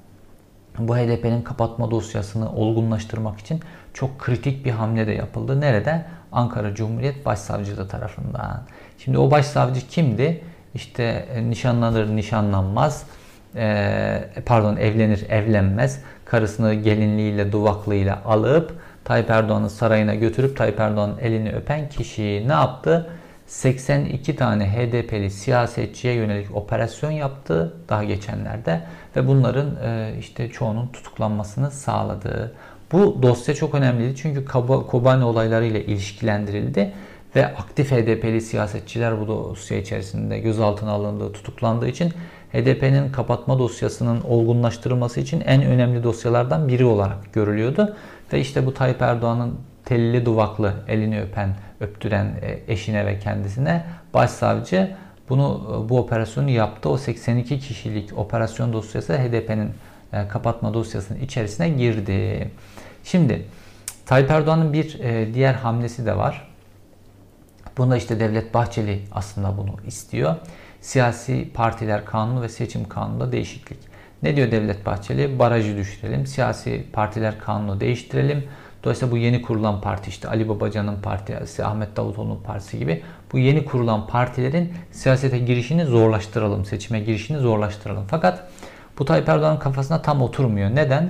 bu 0.77 0.98
HDP'nin 0.98 1.41
kapatma 1.41 1.91
dosyasını 1.91 2.51
olgunlaştırmak 2.51 3.39
için 3.39 3.60
çok 3.93 4.19
kritik 4.19 4.65
bir 4.65 4.72
hamle 4.72 5.07
de 5.07 5.12
yapıldı. 5.12 5.62
Nerede? 5.62 6.05
Ankara 6.31 6.75
Cumhuriyet 6.75 7.25
Başsavcılığı 7.25 7.88
tarafından. 7.88 8.62
Şimdi 8.98 9.17
o 9.17 9.31
başsavcı 9.31 9.88
kimdi? 9.88 10.41
İşte 10.75 11.03
e, 11.03 11.50
nişanlanır, 11.50 12.15
nişanlanmaz, 12.15 13.03
e, 13.55 14.24
pardon 14.46 14.75
evlenir, 14.75 15.29
evlenmez, 15.29 16.01
karısını 16.25 16.74
gelinliğiyle, 16.74 17.51
duvaklığıyla 17.51 18.22
alıp 18.25 18.79
Tayyip 19.03 19.29
Erdoğan'ın 19.29 19.67
sarayına 19.67 20.15
götürüp 20.15 20.57
Tayyip 20.57 20.79
Erdoğan'ın 20.79 21.17
elini 21.17 21.51
öpen 21.51 21.89
kişi 21.89 22.43
ne 22.48 22.53
yaptı? 22.53 23.10
82 23.48 24.36
tane 24.36 24.70
HDP'li 24.72 25.30
siyasetçiye 25.30 26.13
yönelik 26.13 26.56
operasyon 26.56 27.12
yaptı 27.12 27.74
daha 27.89 28.04
geçenlerde 28.04 28.82
ve 29.16 29.27
bunların 29.27 29.75
e, 29.84 30.13
işte 30.20 30.50
çoğunun 30.50 30.88
tutuklanmasını 30.88 31.72
sağladı. 31.72 32.56
Bu 32.92 33.20
dosya 33.22 33.56
çok 33.56 33.75
önemliydi 33.75 34.16
çünkü 34.16 34.46
Kobani 34.46 35.24
olayları 35.24 35.66
ile 35.66 35.86
ilişkilendirildi 35.86 36.94
ve 37.36 37.46
aktif 37.46 37.92
HDP'li 37.92 38.42
siyasetçiler 38.42 39.22
bu 39.22 39.27
dosya 39.27 39.77
içerisinde 39.77 40.39
gözaltına 40.39 40.92
alındığı, 40.92 41.32
tutuklandığı 41.32 41.88
için 41.88 42.13
HDP'nin 42.54 43.12
kapatma 43.12 43.60
dosyasının 43.60 44.22
olgunlaştırılması 44.22 45.20
için 45.20 45.42
en 45.42 45.62
önemli 45.62 46.04
dosyalardan 46.04 46.68
biri 46.68 46.86
olarak 46.86 47.34
görülüyordu. 47.34 47.96
Ve 48.34 48.39
işte 48.39 48.66
bu 48.66 48.74
Tayyip 48.74 49.01
Erdoğan'ın 49.01 49.56
telli 49.88 50.25
duvaklı 50.25 50.74
elini 50.88 51.22
öpen, 51.22 51.56
öptüren 51.79 52.25
e, 52.25 52.60
eşine 52.67 53.06
ve 53.06 53.20
kendisine 53.20 53.86
başsavcı 54.13 54.96
bunu 55.29 55.86
bu 55.89 56.00
operasyonu 56.00 56.50
yaptı. 56.50 56.89
O 56.89 56.98
82 56.98 57.60
kişilik 57.60 58.17
operasyon 58.17 58.74
dosyası 58.74 59.13
HDP'nin 59.13 59.72
e, 60.13 60.27
kapatma 60.27 60.74
dosyasının 60.74 61.20
içerisine 61.20 61.70
girdi. 61.70 62.51
Şimdi 63.03 63.46
Tayyip 64.06 64.32
Erdoğan'ın 64.32 64.74
bir 64.74 65.00
e, 65.00 65.34
diğer 65.34 65.53
hamlesi 65.53 66.06
de 66.06 66.17
var. 66.17 66.48
Bunda 67.77 67.98
işte 67.98 68.20
Devlet 68.20 68.53
Bahçeli 68.53 69.01
aslında 69.12 69.58
bunu 69.58 69.75
istiyor. 69.86 70.36
Siyasi 70.82 71.50
partiler 71.53 72.06
kanunu 72.06 72.41
ve 72.41 72.50
seçim 72.50 72.89
kanununda 72.89 73.32
değişiklik. 73.32 73.79
Ne 74.24 74.36
diyor 74.36 74.51
Devlet 74.51 74.86
Bahçeli? 74.86 75.39
Barajı 75.39 75.77
düşürelim. 75.77 76.27
Siyasi 76.27 76.86
partiler 76.94 77.39
kanunu 77.39 77.79
değiştirelim. 77.79 78.44
Dolayısıyla 78.88 79.12
bu 79.12 79.17
yeni 79.17 79.41
kurulan 79.41 79.82
parti 79.82 80.10
işte 80.10 80.27
Ali 80.27 80.50
Babacan'ın 80.50 81.01
partisi, 81.01 81.65
Ahmet 81.65 81.98
Davutoğlu'nun 81.98 82.41
partisi 82.44 82.79
gibi 82.79 83.03
bu 83.32 83.39
yeni 83.39 83.65
kurulan 83.65 84.08
partilerin 84.08 84.74
siyasete 84.91 85.39
girişini 85.39 85.86
zorlaştıralım, 85.86 86.65
seçime 86.65 87.00
girişini 87.00 87.38
zorlaştıralım. 87.38 88.03
Fakat 88.08 88.44
bu 89.00 89.06
Tayyip 89.06 89.29
Erdoğan'ın 89.29 89.60
kafasına 89.60 90.01
tam 90.01 90.22
oturmuyor. 90.22 90.70
Neden? 90.70 91.10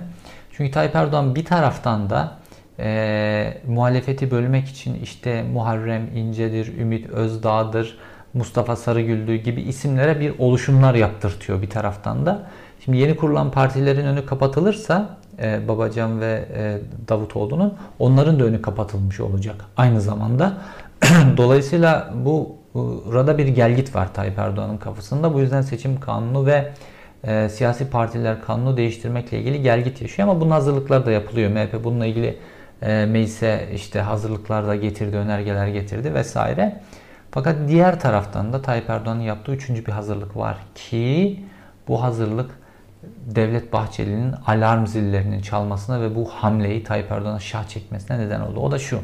Çünkü 0.51 0.72
Tayyip 0.72 0.96
Erdoğan 0.96 1.36
bir 1.36 1.46
taraftan 1.46 2.10
da 2.10 2.38
e, 2.79 3.62
muhalefeti 3.67 4.31
bölmek 4.31 4.67
için 4.67 5.00
işte 5.03 5.43
Muharrem 5.43 6.10
İnce'dir, 6.15 6.77
Ümit 6.77 7.10
Özdağ'dır, 7.10 7.98
Mustafa 8.34 8.75
Sarıgül'dü 8.75 9.36
gibi 9.36 9.62
isimlere 9.62 10.19
bir 10.19 10.39
oluşumlar 10.39 10.96
yaptırtıyor 10.96 11.62
bir 11.62 11.69
taraftan 11.69 12.25
da. 12.25 12.48
Şimdi 12.88 13.00
yeni 13.00 13.15
kurulan 13.15 13.51
partilerin 13.51 14.06
önü 14.06 14.25
kapatılırsa 14.25 15.17
e, 15.41 15.67
Babacan 15.67 16.22
ve 16.22 16.46
e, 16.56 16.77
Davutoğlu'nun 17.10 17.74
onların 18.00 18.39
da 18.39 18.44
önü 18.44 18.62
kapatılmış 18.62 19.20
olacak 19.20 19.56
aynı 19.77 20.01
zamanda. 20.01 20.58
Dolayısıyla 21.38 22.13
bu 22.25 22.56
burada 23.06 23.38
bir 23.38 23.48
gelgit 23.48 23.96
var 23.96 24.13
Tayyip 24.13 24.39
Erdoğan'ın 24.39 24.77
kafasında. 24.77 25.34
Bu 25.34 25.39
yüzden 25.39 25.62
seçim 25.62 26.00
kanunu 26.00 26.46
ve 26.46 26.72
e, 27.24 27.50
siyasi 27.50 27.89
partiler 27.89 28.41
kanunu 28.41 28.77
değiştirmekle 28.77 29.39
ilgili 29.39 29.62
gelgit 29.62 30.01
yaşıyor 30.01 30.29
ama 30.29 30.41
bunun 30.41 30.51
hazırlıklar 30.51 31.06
da 31.06 31.12
yapılıyor. 31.12 31.51
MHP 31.51 31.84
bununla 31.84 32.06
ilgili 32.06 32.38
e, 32.82 33.06
meclise 33.06 33.70
işte 33.75 34.00
hazırlıklar 34.00 34.67
da 34.67 34.75
getirdi, 34.75 35.17
önergeler 35.17 35.67
getirdi 35.67 36.13
vesaire. 36.13 36.82
Fakat 37.32 37.56
diğer 37.67 38.00
taraftan 38.00 38.53
da 38.53 38.62
Tayyip 38.62 38.89
Erdoğan'ın 38.89 39.22
yaptığı 39.22 39.51
üçüncü 39.51 39.86
bir 39.86 39.91
hazırlık 39.91 40.38
var 40.38 40.58
ki 40.75 41.39
bu 41.88 42.03
hazırlık 42.03 42.66
Devlet 43.26 43.74
Bahçeli'nin 43.74 44.34
alarm 44.48 44.88
zillerinin 44.88 45.42
çalmasına 45.42 46.02
ve 46.02 46.16
bu 46.16 46.30
hamleyi 46.30 46.84
Tayyip 46.84 47.12
Erdoğan'a 47.12 47.40
şah 47.40 47.68
çekmesine 47.68 48.20
neden 48.20 48.42
oldu. 48.42 48.60
O 48.60 48.72
da 48.72 48.80
şu. 48.80 49.00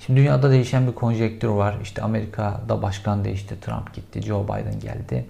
Şimdi 0.00 0.20
dünyada 0.20 0.50
değişen 0.50 0.86
bir 0.86 0.92
konjektür 0.92 1.48
var. 1.48 1.76
İşte 1.82 2.02
Amerika'da 2.02 2.82
başkan 2.82 3.24
değişti, 3.24 3.60
Trump 3.60 3.94
gitti, 3.94 4.22
Joe 4.22 4.44
Biden 4.44 4.80
geldi. 4.80 5.26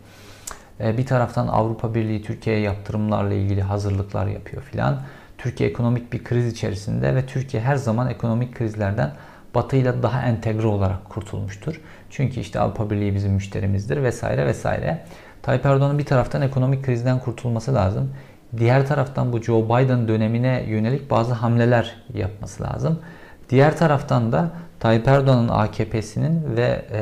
Ee, 0.80 0.98
bir 0.98 1.06
taraftan 1.06 1.48
Avrupa 1.48 1.94
Birliği 1.94 2.22
Türkiye'ye 2.22 2.62
yaptırımlarla 2.62 3.34
ilgili 3.34 3.62
hazırlıklar 3.62 4.26
yapıyor 4.26 4.62
filan. 4.62 5.02
Türkiye 5.38 5.70
ekonomik 5.70 6.12
bir 6.12 6.24
kriz 6.24 6.46
içerisinde 6.46 7.14
ve 7.14 7.26
Türkiye 7.26 7.62
her 7.62 7.76
zaman 7.76 8.10
ekonomik 8.10 8.56
krizlerden 8.56 9.12
Batı 9.54 9.76
ile 9.76 10.02
daha 10.02 10.22
entegre 10.22 10.66
olarak 10.66 11.04
kurtulmuştur. 11.10 11.80
Çünkü 12.10 12.40
işte 12.40 12.60
Avrupa 12.60 12.90
Birliği 12.90 13.14
bizim 13.14 13.32
müşterimizdir 13.32 14.02
vesaire 14.02 14.46
vesaire. 14.46 15.04
Tayyip 15.48 15.66
Erdoğan'ın 15.66 15.98
bir 15.98 16.04
taraftan 16.04 16.42
ekonomik 16.42 16.84
krizden 16.84 17.18
kurtulması 17.18 17.74
lazım. 17.74 18.10
Diğer 18.56 18.86
taraftan 18.86 19.32
bu 19.32 19.42
Joe 19.42 19.64
Biden 19.64 20.08
dönemine 20.08 20.64
yönelik 20.68 21.10
bazı 21.10 21.34
hamleler 21.34 21.96
yapması 22.14 22.62
lazım. 22.62 22.98
Diğer 23.50 23.76
taraftan 23.76 24.32
da 24.32 24.50
Tayyip 24.80 25.08
Erdoğan'ın 25.08 25.48
AKP'sinin 25.48 26.56
ve 26.56 26.84
e, 26.92 27.00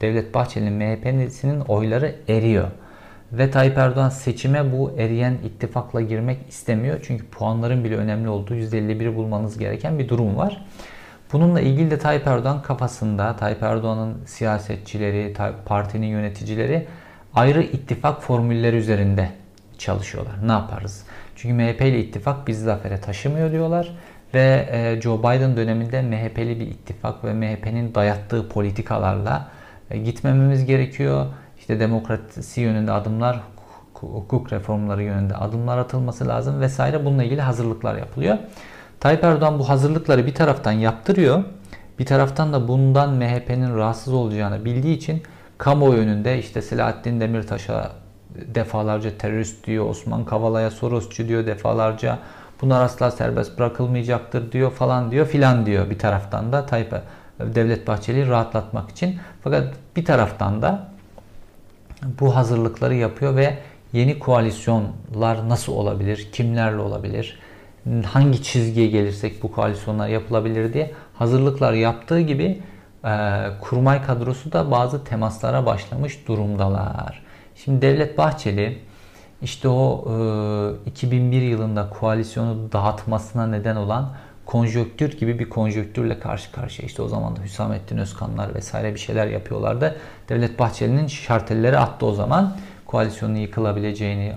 Devlet 0.00 0.34
Bahçeli'nin 0.34 0.72
MHP'sinin 0.72 1.60
oyları 1.60 2.14
eriyor. 2.28 2.68
Ve 3.32 3.50
Tayyip 3.50 3.78
Erdoğan 3.78 4.08
seçime 4.08 4.72
bu 4.72 4.92
eriyen 4.98 5.34
ittifakla 5.44 6.00
girmek 6.00 6.38
istemiyor. 6.48 6.98
Çünkü 7.02 7.26
puanların 7.26 7.84
bile 7.84 7.96
önemli 7.96 8.28
olduğu 8.28 8.54
%51 8.54 9.16
bulmanız 9.16 9.58
gereken 9.58 9.98
bir 9.98 10.08
durum 10.08 10.36
var. 10.36 10.64
Bununla 11.32 11.60
ilgili 11.60 11.90
de 11.90 11.98
Tayyip 11.98 12.26
Erdoğan 12.26 12.62
kafasında, 12.62 13.36
Tayyip 13.36 13.62
Erdoğan'ın 13.62 14.24
siyasetçileri, 14.26 15.34
partinin 15.66 16.06
yöneticileri 16.06 16.86
ayrı 17.36 17.62
ittifak 17.62 18.22
formülleri 18.22 18.76
üzerinde 18.76 19.30
çalışıyorlar. 19.78 20.34
Ne 20.48 20.52
yaparız? 20.52 21.04
Çünkü 21.36 21.54
MHP 21.54 21.80
ile 21.80 22.00
ittifak 22.00 22.46
bizi 22.46 22.64
zafere 22.64 23.00
taşımıyor 23.00 23.52
diyorlar. 23.52 23.96
Ve 24.34 24.68
e, 24.72 25.00
Joe 25.00 25.18
Biden 25.18 25.56
döneminde 25.56 26.02
MHP'li 26.02 26.60
bir 26.60 26.66
ittifak 26.66 27.24
ve 27.24 27.32
MHP'nin 27.32 27.94
dayattığı 27.94 28.48
politikalarla 28.48 29.48
e, 29.90 29.98
gitmememiz 29.98 30.64
gerekiyor. 30.64 31.26
İşte 31.58 31.80
demokrasi 31.80 32.60
yönünde 32.60 32.92
adımlar, 32.92 33.40
hukuk 33.94 34.52
reformları 34.52 35.02
yönünde 35.02 35.34
adımlar 35.34 35.78
atılması 35.78 36.28
lazım 36.28 36.60
vesaire. 36.60 37.04
Bununla 37.04 37.24
ilgili 37.24 37.40
hazırlıklar 37.40 37.96
yapılıyor. 37.96 38.38
Tayyip 39.00 39.24
Erdoğan 39.24 39.58
bu 39.58 39.68
hazırlıkları 39.68 40.26
bir 40.26 40.34
taraftan 40.34 40.72
yaptırıyor. 40.72 41.44
Bir 41.98 42.06
taraftan 42.06 42.52
da 42.52 42.68
bundan 42.68 43.14
MHP'nin 43.14 43.76
rahatsız 43.76 44.12
olacağını 44.12 44.64
bildiği 44.64 44.96
için 44.96 45.22
kamuoyu 45.58 45.98
önünde 45.98 46.38
işte 46.38 46.62
Selahattin 46.62 47.20
Demirtaş'a 47.20 47.92
defalarca 48.54 49.18
terörist 49.18 49.66
diyor, 49.66 49.90
Osman 49.90 50.24
Kavala'ya 50.24 50.70
Sorosçu 50.70 51.28
diyor 51.28 51.46
defalarca. 51.46 52.18
Bunlar 52.62 52.84
asla 52.84 53.10
serbest 53.10 53.58
bırakılmayacaktır 53.58 54.52
diyor 54.52 54.70
falan 54.70 55.10
diyor 55.10 55.26
filan 55.26 55.66
diyor 55.66 55.90
bir 55.90 55.98
taraftan 55.98 56.52
da 56.52 56.66
Tayyip 56.66 56.94
Devlet 57.40 57.86
Bahçeli'yi 57.86 58.28
rahatlatmak 58.28 58.90
için. 58.90 59.18
Fakat 59.44 59.74
bir 59.96 60.04
taraftan 60.04 60.62
da 60.62 60.88
bu 62.20 62.36
hazırlıkları 62.36 62.94
yapıyor 62.94 63.36
ve 63.36 63.58
yeni 63.92 64.18
koalisyonlar 64.18 65.48
nasıl 65.48 65.72
olabilir, 65.72 66.28
kimlerle 66.32 66.78
olabilir, 66.78 67.38
hangi 68.04 68.42
çizgiye 68.42 68.86
gelirsek 68.86 69.42
bu 69.42 69.52
koalisyonlar 69.52 70.08
yapılabilir 70.08 70.72
diye 70.72 70.90
hazırlıklar 71.14 71.72
yaptığı 71.72 72.20
gibi 72.20 72.62
kurmay 73.60 74.02
kadrosu 74.02 74.52
da 74.52 74.70
bazı 74.70 75.04
temaslara 75.04 75.66
başlamış 75.66 76.28
durumdalar. 76.28 77.22
Şimdi 77.54 77.82
Devlet 77.82 78.18
Bahçeli 78.18 78.78
işte 79.42 79.68
o 79.68 80.04
e, 80.86 80.90
2001 80.90 81.42
yılında 81.42 81.90
koalisyonu 81.90 82.72
dağıtmasına 82.72 83.46
neden 83.46 83.76
olan 83.76 84.12
konjöktür 84.46 85.18
gibi 85.18 85.38
bir 85.38 85.48
konjöktürle 85.48 86.18
karşı 86.18 86.52
karşıya. 86.52 86.86
İşte 86.86 87.02
o 87.02 87.08
zaman 87.08 87.36
da 87.36 87.40
Hüsamettin 87.40 87.98
Özkanlar 87.98 88.54
vesaire 88.54 88.94
bir 88.94 89.00
şeyler 89.00 89.26
yapıyorlardı. 89.26 89.96
Devlet 90.28 90.58
Bahçeli'nin 90.58 91.06
şartelleri 91.06 91.78
attı 91.78 92.06
o 92.06 92.12
zaman. 92.12 92.56
Koalisyonun 92.86 93.34
yıkılabileceğini 93.34 94.32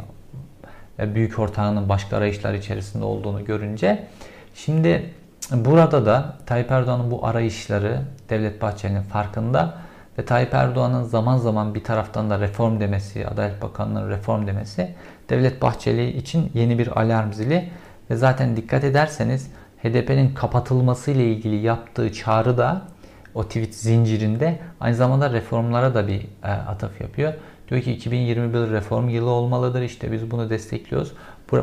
ve 1.00 1.16
büyük 1.16 1.40
ortağının 1.40 1.90
başka 1.90 2.18
arayışlar 2.18 2.54
içerisinde 2.54 3.06
olduğunu 3.06 3.46
görünce. 3.46 4.08
Şimdi 4.56 5.14
burada 5.52 6.06
da 6.06 6.38
Tayyip 6.46 6.72
Erdoğan'ın 6.72 7.12
bu 7.12 7.26
arayışları 7.26 8.02
Devlet 8.30 8.62
Bahçeli'nin 8.62 9.02
farkında 9.02 9.74
ve 10.18 10.26
Tayyip 10.26 10.54
Erdoğan'ın 10.54 11.04
zaman 11.04 11.38
zaman 11.38 11.76
bir 11.76 11.84
taraftan 11.84 12.30
da 12.30 12.40
reform 12.40 12.80
demesi, 12.80 13.28
Adalet 13.28 13.62
Bakanlığı'nın 13.62 14.10
reform 14.10 14.48
demesi 14.48 14.96
Devlet 15.30 15.62
Bahçeli 15.62 16.10
için 16.10 16.52
yeni 16.54 16.80
bir 16.80 17.02
alarm 17.02 17.34
zili 17.34 17.70
ve 18.10 18.16
zaten 18.16 18.58
dikkat 18.58 18.84
ederseniz 18.84 19.52
HDP'nin 19.84 20.34
kapatılması 20.34 21.12
ile 21.12 21.26
ilgili 21.26 21.56
yaptığı 21.56 22.14
çağrı 22.14 22.58
da 22.58 22.82
o 23.34 23.44
tweet 23.44 23.76
zincirinde 23.76 24.60
aynı 24.80 24.96
zamanda 24.96 25.34
reformlara 25.34 25.96
da 25.96 26.08
bir 26.08 26.22
e, 26.44 26.48
atıf 26.48 27.02
yapıyor. 27.02 27.34
Diyor 27.70 27.82
ki 27.82 27.92
2021 27.92 28.60
reform 28.72 29.10
yılı 29.10 29.30
olmalıdır 29.30 29.82
işte 29.82 30.12
biz 30.12 30.32
bunu 30.32 30.50
destekliyoruz. 30.50 31.14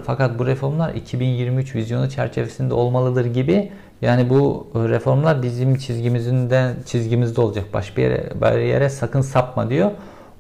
Fakat 0.05 0.39
bu 0.39 0.47
reformlar 0.47 0.95
2023 0.95 1.75
vizyonu 1.75 2.11
çerçevesinde 2.11 2.75
olmalıdır 2.75 3.25
gibi 3.25 3.73
yani 4.03 4.31
bu 4.31 4.71
reformlar 4.75 5.43
bizim 5.43 5.77
çizgimizden 5.77 6.77
çizgimizde 6.87 7.41
olacak. 7.41 7.65
Başka 7.73 7.97
bir 7.97 8.03
yere, 8.03 8.31
bir 8.41 8.59
yere 8.59 8.89
sakın 8.89 9.21
sapma 9.21 9.71
diyor. 9.71 9.91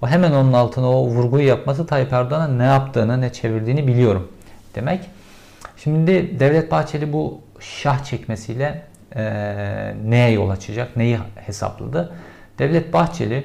O 0.02 0.06
hemen 0.06 0.32
onun 0.32 0.52
altına 0.52 0.90
o 0.90 1.06
vurguyu 1.06 1.46
yapması 1.46 1.86
Tayyip 1.86 2.12
Erdoğan'a 2.12 2.48
ne 2.48 2.64
yaptığını 2.64 3.20
ne 3.20 3.32
çevirdiğini 3.32 3.86
biliyorum 3.86 4.28
demek. 4.74 5.00
Şimdi 5.76 6.40
Devlet 6.40 6.70
Bahçeli 6.70 7.12
bu 7.12 7.40
şah 7.60 8.04
çekmesiyle 8.04 8.82
e, 9.16 9.24
neye 10.04 10.30
yol 10.30 10.50
açacak, 10.50 10.96
neyi 10.96 11.18
hesapladı? 11.34 12.12
Devlet 12.58 12.92
Bahçeli 12.92 13.44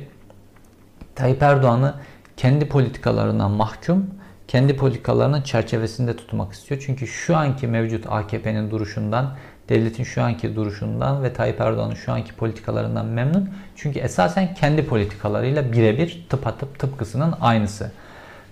Tayyip 1.16 1.44
Erdoğan'ı 1.44 1.94
kendi 2.42 2.68
politikalarından 2.68 3.52
mahkum, 3.52 4.06
kendi 4.48 4.76
politikalarının 4.76 5.42
çerçevesinde 5.42 6.16
tutmak 6.16 6.54
istiyor. 6.54 6.84
Çünkü 6.86 7.08
şu 7.08 7.38
anki 7.38 7.68
mevcut 7.68 8.06
AKP'nin 8.10 8.72
duruşundan, 8.72 9.36
devletin 9.70 10.04
şu 10.04 10.24
anki 10.24 10.56
duruşundan 10.56 11.24
ve 11.24 11.34
Tayyip 11.34 11.62
Erdoğan'ın 11.62 11.94
şu 11.94 12.12
anki 12.12 12.34
politikalarından 12.34 13.06
memnun. 13.06 13.50
Çünkü 13.76 14.00
esasen 14.00 14.54
kendi 14.54 14.86
politikalarıyla 14.86 15.72
birebir 15.72 16.26
tıpatıp 16.30 16.80
tıpkısının 16.80 17.34
aynısı. 17.42 17.92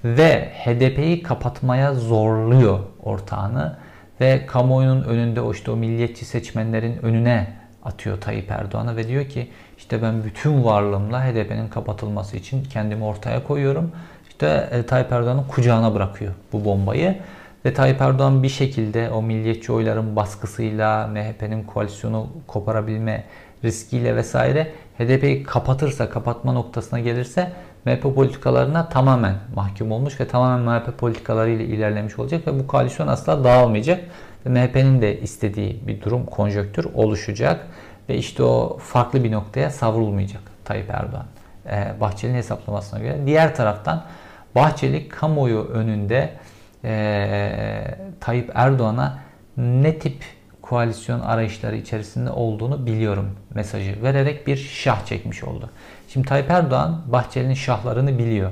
Ve 0.03 0.51
HDP'yi 0.65 1.24
kapatmaya 1.24 1.93
zorluyor 1.93 2.79
ortağını 3.03 3.77
ve 4.22 4.46
kamuoyunun 4.46 5.03
önünde 5.03 5.41
o 5.41 5.51
işte 5.51 5.72
o 5.72 5.75
milliyetçi 5.75 6.25
seçmenlerin 6.25 6.98
önüne 7.05 7.58
atıyor 7.89 8.22
Tayyip 8.22 8.51
Erdoğan'a 8.51 8.96
ve 8.96 9.08
diyor 9.08 9.25
ki 9.25 9.48
işte 9.77 10.01
ben 10.01 10.24
bütün 10.24 10.63
varlığımla 10.63 11.25
HDP'nin 11.25 11.67
kapatılması 11.67 12.38
için 12.38 12.63
kendimi 12.63 13.03
ortaya 13.03 13.43
koyuyorum. 13.43 13.91
İşte 14.29 14.69
e, 14.72 14.86
Tayyip 14.86 15.12
Erdoğan'ın 15.12 15.43
kucağına 15.43 15.96
bırakıyor 15.96 16.34
bu 16.53 16.65
bombayı. 16.65 17.17
Ve 17.65 17.74
Tayyip 17.74 18.01
Erdoğan 18.01 18.43
bir 18.43 18.50
şekilde 18.50 19.10
o 19.10 19.22
milliyetçi 19.22 19.72
oyların 19.72 20.15
baskısıyla 20.15 21.08
MHP'nin 21.08 21.63
koalisyonu 21.63 22.27
koparabilme 22.48 23.24
riskiyle 23.63 24.15
vesaire 24.15 24.68
HDP'yi 25.00 25.44
kapatırsa, 25.44 26.09
kapatma 26.09 26.53
noktasına 26.53 27.00
gelirse 27.00 27.51
MHP 27.85 28.16
politikalarına 28.16 28.90
tamamen 28.90 29.35
mahkum 29.55 29.92
olmuş 29.92 30.20
ve 30.20 30.27
tamamen 30.27 30.66
MHP 30.66 30.98
politikalarıyla 30.98 31.66
ilerlemiş 31.66 32.20
olacak 32.20 32.48
ve 32.48 32.59
bu 32.59 32.68
koalisyon 32.68 33.07
asla 33.07 33.44
dağılmayacak. 33.44 34.00
MHP'nin 34.46 35.01
de 35.01 35.20
istediği 35.20 35.87
bir 35.87 36.01
durum, 36.01 36.25
konjöktür 36.25 36.87
oluşacak 36.94 37.68
ve 38.09 38.17
işte 38.17 38.43
o 38.43 38.77
farklı 38.77 39.24
bir 39.24 39.31
noktaya 39.31 39.69
savrulmayacak 39.69 40.41
Tayyip 40.65 40.89
Erdoğan. 40.89 41.25
Ee, 41.65 41.93
Bahçeli'nin 42.01 42.37
hesaplamasına 42.37 43.00
göre. 43.00 43.17
Diğer 43.25 43.55
taraftan 43.55 44.03
Bahçeli 44.55 45.09
kamuoyu 45.09 45.59
önünde 45.59 46.29
e, 46.83 47.98
Tayyip 48.19 48.51
Erdoğan'a 48.55 49.19
ne 49.57 50.00
tip 50.00 50.24
koalisyon 50.61 51.19
arayışları 51.19 51.75
içerisinde 51.75 52.31
olduğunu 52.31 52.85
biliyorum 52.85 53.35
mesajı 53.53 54.03
vererek 54.03 54.48
bir 54.48 54.57
şah 54.57 55.05
çekmiş 55.05 55.43
oldu. 55.43 55.69
Şimdi 56.07 56.27
Tayyip 56.27 56.51
Erdoğan 56.51 57.01
Bahçeli'nin 57.07 57.53
şahlarını 57.53 58.17
biliyor. 58.17 58.51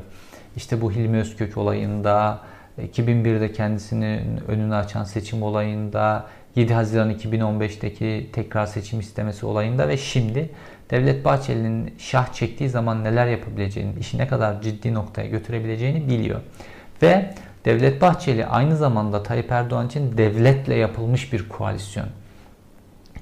İşte 0.55 0.81
bu 0.81 0.91
Hilmi 0.91 1.17
Özkök 1.17 1.57
olayında, 1.57 2.39
2001'de 2.81 3.51
kendisini 3.51 4.21
önünü 4.47 4.75
açan 4.75 5.03
seçim 5.03 5.43
olayında, 5.43 6.25
7 6.57 6.73
Haziran 6.73 7.11
2015'teki 7.11 8.29
tekrar 8.33 8.65
seçim 8.65 8.99
istemesi 8.99 9.45
olayında 9.45 9.87
ve 9.87 9.97
şimdi 9.97 10.49
Devlet 10.91 11.25
Bahçeli'nin 11.25 11.93
şah 11.97 12.33
çektiği 12.33 12.69
zaman 12.69 13.03
neler 13.03 13.27
yapabileceğini, 13.27 13.99
işi 13.99 14.17
ne 14.17 14.27
kadar 14.27 14.61
ciddi 14.61 14.93
noktaya 14.93 15.27
götürebileceğini 15.27 16.09
biliyor. 16.09 16.39
Ve 17.01 17.33
Devlet 17.65 18.01
Bahçeli 18.01 18.45
aynı 18.45 18.77
zamanda 18.77 19.23
Tayyip 19.23 19.51
Erdoğan 19.51 19.87
için 19.87 20.17
devletle 20.17 20.75
yapılmış 20.75 21.33
bir 21.33 21.49
koalisyon. 21.49 22.07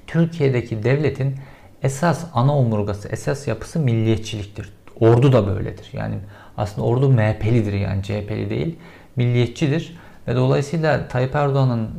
Türkiye'deki 0.07 0.83
devletin 0.83 1.35
esas 1.83 2.25
ana 2.33 2.57
omurgası, 2.57 3.09
esas 3.09 3.47
yapısı 3.47 3.79
milliyetçiliktir. 3.79 4.73
Ordu 4.99 5.33
da 5.33 5.47
böyledir. 5.47 5.89
Yani 5.93 6.15
aslında 6.57 6.87
ordu 6.87 7.09
MHP'lidir 7.09 7.73
yani 7.73 8.03
CHP'li 8.03 8.49
değil. 8.49 8.75
Milliyetçidir. 9.15 9.97
Ve 10.27 10.35
dolayısıyla 10.35 11.07
Tayyip 11.07 11.35
Erdoğan'ın 11.35 11.89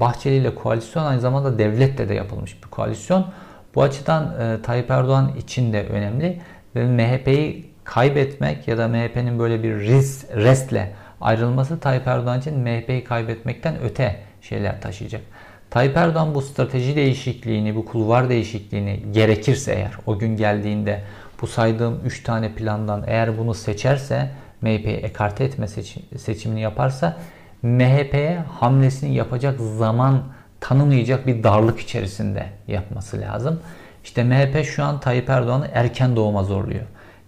Bahçeli 0.00 0.36
ile 0.36 0.54
koalisyon 0.54 1.04
aynı 1.04 1.20
zamanda 1.20 1.58
devletle 1.58 2.08
de 2.08 2.14
yapılmış 2.14 2.62
bir 2.64 2.68
koalisyon. 2.68 3.26
Bu 3.74 3.82
açıdan 3.82 4.40
e, 4.40 4.62
Tayyip 4.62 4.90
Erdoğan 4.90 5.32
için 5.38 5.72
de 5.72 5.86
önemli 5.86 6.40
ve 6.76 6.84
MHP'yi 6.84 7.70
kaybetmek 7.84 8.68
ya 8.68 8.78
da 8.78 8.88
MHP'nin 8.88 9.38
böyle 9.38 9.62
bir 9.62 9.74
risk, 9.74 10.36
restle 10.36 10.92
ayrılması 11.20 11.80
Tayyip 11.80 12.06
Erdoğan 12.06 12.40
için 12.40 12.58
MHP'yi 12.58 13.04
kaybetmekten 13.04 13.74
öte 13.82 14.16
şeyler 14.40 14.80
taşıyacak. 14.80 15.22
Tayyip 15.70 15.96
Erdoğan 15.96 16.34
bu 16.34 16.42
strateji 16.42 16.96
değişikliğini, 16.96 17.76
bu 17.76 17.84
kulvar 17.84 18.28
değişikliğini 18.28 19.02
gerekirse 19.12 19.72
eğer 19.72 19.92
o 20.06 20.18
gün 20.18 20.36
geldiğinde 20.36 21.00
bu 21.40 21.46
saydığım 21.46 22.00
3 22.04 22.22
tane 22.22 22.52
plandan 22.52 23.04
eğer 23.06 23.38
bunu 23.38 23.54
seçerse 23.54 24.30
MHP'yi 24.60 24.96
ekarte 24.96 25.44
etme 25.44 25.66
seçimini 26.16 26.60
yaparsa 26.60 27.16
MHP'ye 27.62 28.38
hamlesini 28.58 29.14
yapacak 29.14 29.60
zaman 29.78 30.22
tanımayacak 30.60 31.26
bir 31.26 31.42
darlık 31.42 31.80
içerisinde 31.80 32.46
yapması 32.68 33.20
lazım. 33.20 33.60
İşte 34.04 34.24
MHP 34.24 34.64
şu 34.64 34.84
an 34.84 35.00
Tayyip 35.00 35.30
Erdoğan'ı 35.30 35.68
erken 35.72 36.16
doğuma 36.16 36.44
zorluyor. 36.44 36.84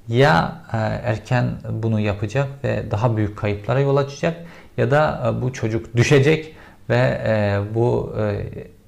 Ya 0.09 0.63
e, 0.73 0.77
erken 0.77 1.51
bunu 1.71 2.01
yapacak 2.01 2.49
ve 2.65 2.91
daha 2.91 3.17
büyük 3.17 3.39
kayıplara 3.39 3.81
yol 3.81 3.97
açacak 3.97 4.37
ya 4.77 4.91
da 4.91 5.23
e, 5.27 5.43
bu 5.43 5.53
çocuk 5.53 5.97
düşecek 5.97 6.55
ve 6.91 7.21
e, 7.27 7.61
bu 7.75 8.17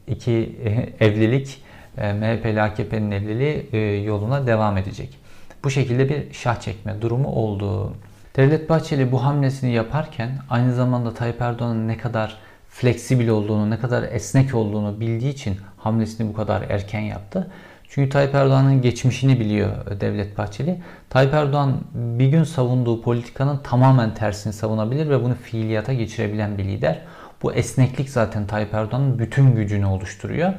iki 0.06 0.58
evlilik 1.00 1.62
MHP 1.96 2.58
AKP'nin 2.58 3.10
evliliği 3.10 4.04
yoluna 4.06 4.46
devam 4.46 4.76
edecek. 4.76 5.18
Bu 5.64 5.70
şekilde 5.70 6.08
bir 6.08 6.32
şah 6.32 6.60
çekme 6.60 7.02
durumu 7.02 7.28
oldu. 7.28 7.92
Devlet 8.36 8.68
Bahçeli 8.68 9.12
bu 9.12 9.24
hamlesini 9.24 9.72
yaparken 9.72 10.30
aynı 10.50 10.74
zamanda 10.74 11.14
Tayyip 11.14 11.40
Erdoğan'ın 11.40 11.88
ne 11.88 11.96
kadar 11.96 12.36
fleksibil 12.68 13.28
olduğunu, 13.28 13.70
ne 13.70 13.78
kadar 13.78 14.02
esnek 14.02 14.54
olduğunu 14.54 15.00
bildiği 15.00 15.32
için 15.32 15.56
hamlesini 15.76 16.28
bu 16.28 16.32
kadar 16.32 16.62
erken 16.62 17.00
yaptı. 17.00 17.50
Çünkü 17.88 18.10
Tayyip 18.10 18.34
Erdoğan'ın 18.34 18.82
geçmişini 18.82 19.40
biliyor 19.40 20.00
Devlet 20.00 20.38
Bahçeli. 20.38 20.82
Tayyip 21.10 21.34
Erdoğan 21.34 21.80
bir 21.94 22.26
gün 22.26 22.44
savunduğu 22.44 23.02
politikanın 23.02 23.58
tamamen 23.58 24.14
tersini 24.14 24.52
savunabilir 24.52 25.10
ve 25.10 25.24
bunu 25.24 25.34
fiiliyata 25.34 25.92
geçirebilen 25.92 26.58
bir 26.58 26.64
lider. 26.64 27.00
Bu 27.42 27.52
esneklik 27.52 28.10
zaten 28.10 28.46
Tayyip 28.46 28.74
Erdoğan'ın 28.74 29.18
bütün 29.18 29.54
gücünü 29.54 29.86
oluşturuyor. 29.86 30.52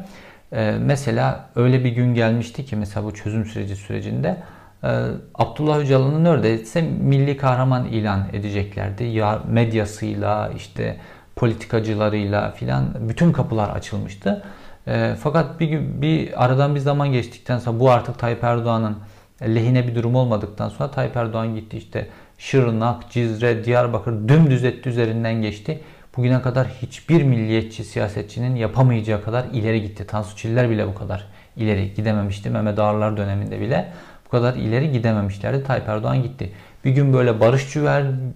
Ee, 0.54 0.76
mesela 0.80 1.50
öyle 1.56 1.84
bir 1.84 1.92
gün 1.92 2.14
gelmişti 2.14 2.66
ki 2.66 2.76
mesela 2.76 3.06
bu 3.06 3.14
çözüm 3.14 3.46
süreci 3.46 3.76
sürecinde 3.76 4.38
Abdullah 5.36 5.78
Öcalan'ı 5.78 6.24
neredeyse 6.24 6.82
milli 6.82 7.38
kahraman 7.38 7.86
ilan 7.86 8.28
edeceklerdi. 8.34 9.04
Ya 9.04 9.42
medyasıyla 9.48 10.52
işte 10.56 10.98
politikacılarıyla 11.36 12.52
filan 12.52 13.10
bütün 13.10 13.32
kapılar 13.32 13.70
açılmıştı. 13.70 14.44
E, 14.88 15.16
fakat 15.20 15.60
bir, 15.60 16.02
bir 16.02 16.46
aradan 16.46 16.76
bir 16.76 16.80
zaman 16.80 17.12
geçtikten 17.12 17.60
sonra 17.60 17.80
bu 17.80 17.92
artık 17.92 18.20
Tayyip 18.20 18.44
Erdoğan'ın 18.44 18.98
lehine 19.42 19.88
bir 19.88 19.96
durum 19.96 20.16
olmadıktan 20.16 20.70
sonra 20.70 20.92
Tayyip 20.92 21.18
Erdoğan 21.18 21.56
gitti 21.56 21.78
işte 21.78 22.08
Şırnak, 22.38 23.12
Cizre, 23.12 23.66
Diyarbakır 23.66 24.28
dümdüz 24.28 24.64
etti 24.64 24.90
üzerinden 24.90 25.42
geçti. 25.42 25.80
Bugüne 26.18 26.42
kadar 26.42 26.68
hiçbir 26.68 27.24
milliyetçi 27.24 27.84
siyasetçinin 27.84 28.56
yapamayacağı 28.56 29.24
kadar 29.24 29.46
ileri 29.54 29.82
gitti. 29.82 30.08
Tansu 30.08 30.38
Çiller 30.38 30.70
bile 30.70 30.88
bu 30.88 30.96
kadar 30.96 31.28
ileri 31.58 31.94
gidememişti. 31.94 32.50
Mehmet 32.50 32.80
Ağarlar 32.80 33.18
döneminde 33.18 33.62
bile 33.62 33.92
kadar 34.36 34.54
ileri 34.54 34.92
gidememişlerdi. 34.92 35.64
Tayyip 35.64 35.90
Erdoğan 35.90 36.24
gitti. 36.24 36.52
Bir 36.86 36.92
gün 36.92 37.14
böyle 37.14 37.40
barış 37.40 37.74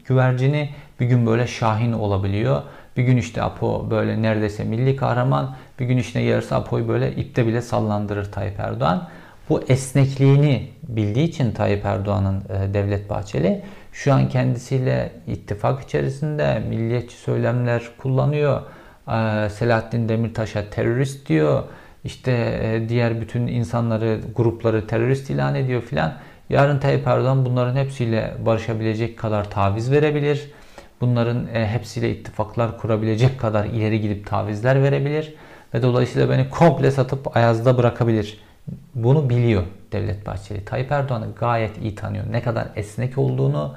güvercini, 0.07 0.69
bir 0.99 1.05
gün 1.05 1.25
böyle 1.25 1.47
şahin 1.47 1.93
olabiliyor. 1.93 2.61
Bir 2.97 3.03
gün 3.03 3.17
işte 3.17 3.41
Apo 3.41 3.87
böyle 3.89 4.21
neredeyse 4.21 4.63
milli 4.63 4.95
kahraman, 4.95 5.55
bir 5.79 5.85
gün 5.85 5.97
işte 5.97 6.19
yarısı 6.19 6.55
Apo'yu 6.55 6.87
böyle 6.87 7.15
ipte 7.15 7.47
bile 7.47 7.61
sallandırır 7.61 8.31
Tayyip 8.31 8.59
Erdoğan. 8.59 9.07
Bu 9.49 9.61
esnekliğini 9.61 10.67
bildiği 10.83 11.27
için 11.27 11.51
Tayyip 11.51 11.85
Erdoğan'ın 11.85 12.43
e, 12.49 12.73
Devlet 12.73 13.09
Bahçeli 13.09 13.61
şu 13.93 14.13
an 14.13 14.29
kendisiyle 14.29 15.11
ittifak 15.27 15.83
içerisinde 15.83 16.63
milliyetçi 16.69 17.15
söylemler 17.15 17.83
kullanıyor. 17.97 18.61
E, 19.07 19.49
Selahattin 19.49 20.09
Demirtaş'a 20.09 20.69
terörist 20.69 21.29
diyor. 21.29 21.63
İşte 22.03 22.59
e, 22.63 22.89
diğer 22.89 23.21
bütün 23.21 23.47
insanları, 23.47 24.19
grupları 24.35 24.87
terörist 24.87 25.29
ilan 25.29 25.55
ediyor 25.55 25.81
filan. 25.81 26.13
Yarın 26.49 26.79
Tayyip 26.79 27.07
Erdoğan 27.07 27.45
bunların 27.45 27.75
hepsiyle 27.75 28.33
barışabilecek 28.45 29.17
kadar 29.17 29.49
taviz 29.49 29.91
verebilir. 29.91 30.51
Bunların 31.01 31.47
hepsiyle 31.53 32.11
ittifaklar 32.11 32.77
kurabilecek 32.77 33.39
kadar 33.39 33.65
ileri 33.65 34.01
gidip 34.01 34.27
tavizler 34.27 34.83
verebilir. 34.83 35.33
Ve 35.73 35.81
dolayısıyla 35.81 36.29
beni 36.29 36.49
komple 36.49 36.91
satıp 36.91 37.37
ayazda 37.37 37.77
bırakabilir. 37.77 38.39
Bunu 38.95 39.29
biliyor 39.29 39.63
Devlet 39.91 40.25
Bahçeli. 40.25 40.65
Tayyip 40.65 40.91
Erdoğan'ı 40.91 41.27
gayet 41.39 41.77
iyi 41.77 41.95
tanıyor. 41.95 42.25
Ne 42.31 42.41
kadar 42.41 42.67
esnek 42.75 43.17
olduğunu, 43.17 43.75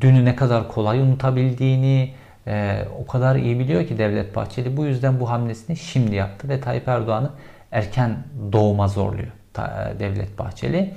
dünü 0.00 0.24
ne 0.24 0.36
kadar 0.36 0.68
kolay 0.68 1.00
unutabildiğini 1.00 2.14
e, 2.46 2.84
o 3.02 3.06
kadar 3.06 3.36
iyi 3.36 3.58
biliyor 3.58 3.86
ki 3.86 3.98
Devlet 3.98 4.36
Bahçeli. 4.36 4.76
Bu 4.76 4.84
yüzden 4.84 5.20
bu 5.20 5.30
hamlesini 5.30 5.76
şimdi 5.76 6.14
yaptı 6.14 6.48
ve 6.48 6.60
Tayyip 6.60 6.88
Erdoğan'ı 6.88 7.30
erken 7.76 8.16
doğuma 8.52 8.88
zorluyor 8.88 9.32
e, 9.58 9.98
Devlet 9.98 10.38
Bahçeli. 10.38 10.94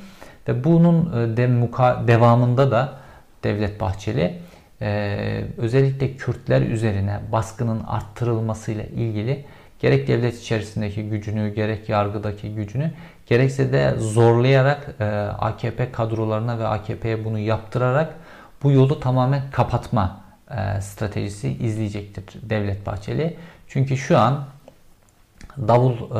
Ve 0.48 0.64
bunun 0.64 1.24
e, 1.34 1.38
de, 1.38 1.48
muka, 1.48 2.08
devamında 2.08 2.72
da 2.72 2.94
Devlet 3.44 3.82
Bahçeli 3.82 4.40
e, 4.82 5.46
özellikle 5.58 6.16
Kürtler 6.16 6.62
üzerine 6.62 7.20
baskının 7.32 7.84
arttırılmasıyla 7.88 8.84
ilgili 8.84 9.46
gerek 9.80 10.08
devlet 10.08 10.40
içerisindeki 10.40 11.10
gücünü, 11.10 11.54
gerek 11.54 11.90
yargıdaki 11.90 12.56
gücünü, 12.56 12.92
gerekse 13.26 13.74
de 13.74 13.96
zorlayarak 13.98 14.96
e, 15.00 15.04
AKP 15.40 15.92
kadrolarına 15.92 16.60
ve 16.60 16.68
AKP'ye 16.68 17.26
bunu 17.26 17.40
yaptırarak 17.40 18.14
bu 18.64 18.72
yolu 18.72 19.00
tamamen 19.00 19.42
kapatma 19.52 20.22
e, 20.52 20.82
stratejisi 20.82 21.50
izleyecektir 21.50 22.50
Devlet 22.50 22.86
Bahçeli. 22.86 23.36
Çünkü 23.68 23.98
şu 23.98 24.18
an 24.18 24.46
davul 25.68 25.94
e, 25.94 26.20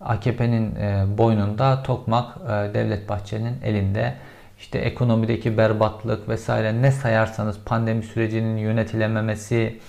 AKP'nin 0.00 0.74
boynunda, 1.18 1.82
tokmak 1.82 2.36
Devlet 2.74 3.08
Bahçeli'nin 3.08 3.62
elinde. 3.64 4.14
İşte 4.58 4.78
ekonomideki 4.78 5.58
berbatlık 5.58 6.28
vesaire 6.28 6.82
ne 6.82 6.92
sayarsanız 6.92 7.58
pandemi 7.64 8.02
sürecinin 8.02 8.56
yönetilememesi, 8.56 9.80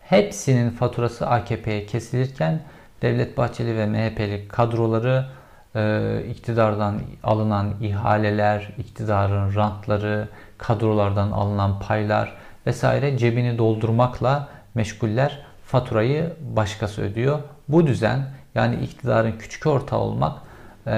hepsinin 0.00 0.70
faturası 0.70 1.26
AKP'ye 1.26 1.86
kesilirken 1.86 2.60
Devlet 3.02 3.38
Bahçeli 3.38 3.76
ve 3.76 3.86
MHP'li 3.86 4.48
kadroları 4.48 5.26
e, 5.74 6.22
iktidardan 6.30 7.00
alınan 7.22 7.74
ihaleler, 7.80 8.74
iktidarın 8.78 9.54
rantları, 9.54 10.28
kadrolardan 10.58 11.30
alınan 11.30 11.80
paylar 11.80 12.32
vesaire 12.66 13.18
cebini 13.18 13.58
doldurmakla 13.58 14.48
meşguller. 14.74 15.42
Faturayı 15.64 16.32
başkası 16.40 17.02
ödüyor. 17.02 17.38
Bu 17.68 17.86
düzen 17.86 18.22
yani 18.54 18.76
iktidarın 18.76 19.32
küçük 19.38 19.66
ortağı 19.66 19.98
olmak 19.98 20.38
e, 20.86 20.90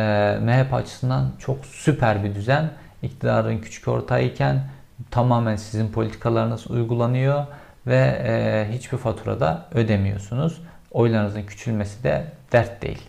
MHP 0.42 0.74
açısından 0.74 1.30
çok 1.38 1.66
süper 1.66 2.24
bir 2.24 2.34
düzen. 2.34 2.70
İktidarın 3.02 3.58
küçük 3.58 3.88
ortağıyken 3.88 4.60
tamamen 5.10 5.56
sizin 5.56 5.92
politikalarınız 5.92 6.70
uygulanıyor 6.70 7.44
ve 7.86 8.22
e, 8.24 8.66
hiçbir 8.72 8.98
faturada 8.98 9.66
ödemiyorsunuz. 9.74 10.62
Oylarınızın 10.90 11.42
küçülmesi 11.42 12.04
de 12.04 12.24
dert 12.52 12.82
değil. 12.82 13.02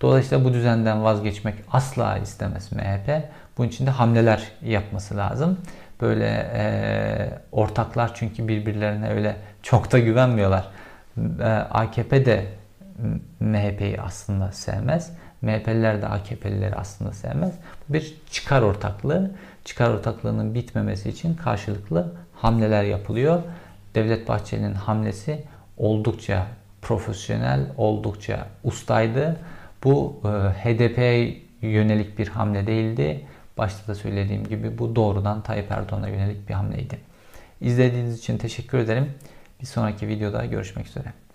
Dolayısıyla 0.00 0.44
bu 0.44 0.52
düzenden 0.52 1.04
vazgeçmek 1.04 1.54
asla 1.72 2.18
istemez 2.18 2.72
MHP. 2.72 3.22
Bunun 3.58 3.68
için 3.68 3.86
de 3.86 3.90
hamleler 3.90 4.42
yapması 4.62 5.16
lazım. 5.16 5.58
Böyle 6.00 6.50
e, 6.54 7.30
ortaklar 7.52 8.14
çünkü 8.14 8.48
birbirlerine 8.48 9.10
öyle 9.10 9.36
çok 9.62 9.92
da 9.92 9.98
güvenmiyorlar. 9.98 10.68
E, 11.40 11.44
AKP 11.70 12.26
de 12.26 12.46
MHP'yi 13.40 14.00
aslında 14.00 14.52
sevmez. 14.52 15.12
MHP'liler 15.42 16.02
de 16.02 16.06
AKP'lileri 16.06 16.74
aslında 16.74 17.12
sevmez. 17.12 17.52
Bu 17.88 17.94
bir 17.94 18.14
çıkar 18.30 18.62
ortaklığı. 18.62 19.30
Çıkar 19.64 19.90
ortaklığının 19.90 20.54
bitmemesi 20.54 21.08
için 21.08 21.34
karşılıklı 21.34 22.12
hamleler 22.34 22.84
yapılıyor. 22.84 23.42
Devlet 23.94 24.28
Bahçeli'nin 24.28 24.74
hamlesi 24.74 25.44
oldukça 25.76 26.46
profesyonel, 26.82 27.66
oldukça 27.76 28.46
ustaydı. 28.64 29.36
Bu 29.84 30.20
e, 30.24 30.28
HDP'ye 30.28 31.42
yönelik 31.62 32.18
bir 32.18 32.28
hamle 32.28 32.66
değildi. 32.66 33.26
Başta 33.58 33.88
da 33.88 33.94
söylediğim 33.94 34.44
gibi 34.44 34.78
bu 34.78 34.96
doğrudan 34.96 35.42
Tayyip 35.42 35.70
Erdoğan'a 35.70 36.08
yönelik 36.08 36.48
bir 36.48 36.54
hamleydi. 36.54 36.98
İzlediğiniz 37.60 38.18
için 38.18 38.38
teşekkür 38.38 38.78
ederim. 38.78 39.10
Bir 39.60 39.66
sonraki 39.66 40.08
videoda 40.08 40.44
görüşmek 40.44 40.86
üzere. 40.86 41.25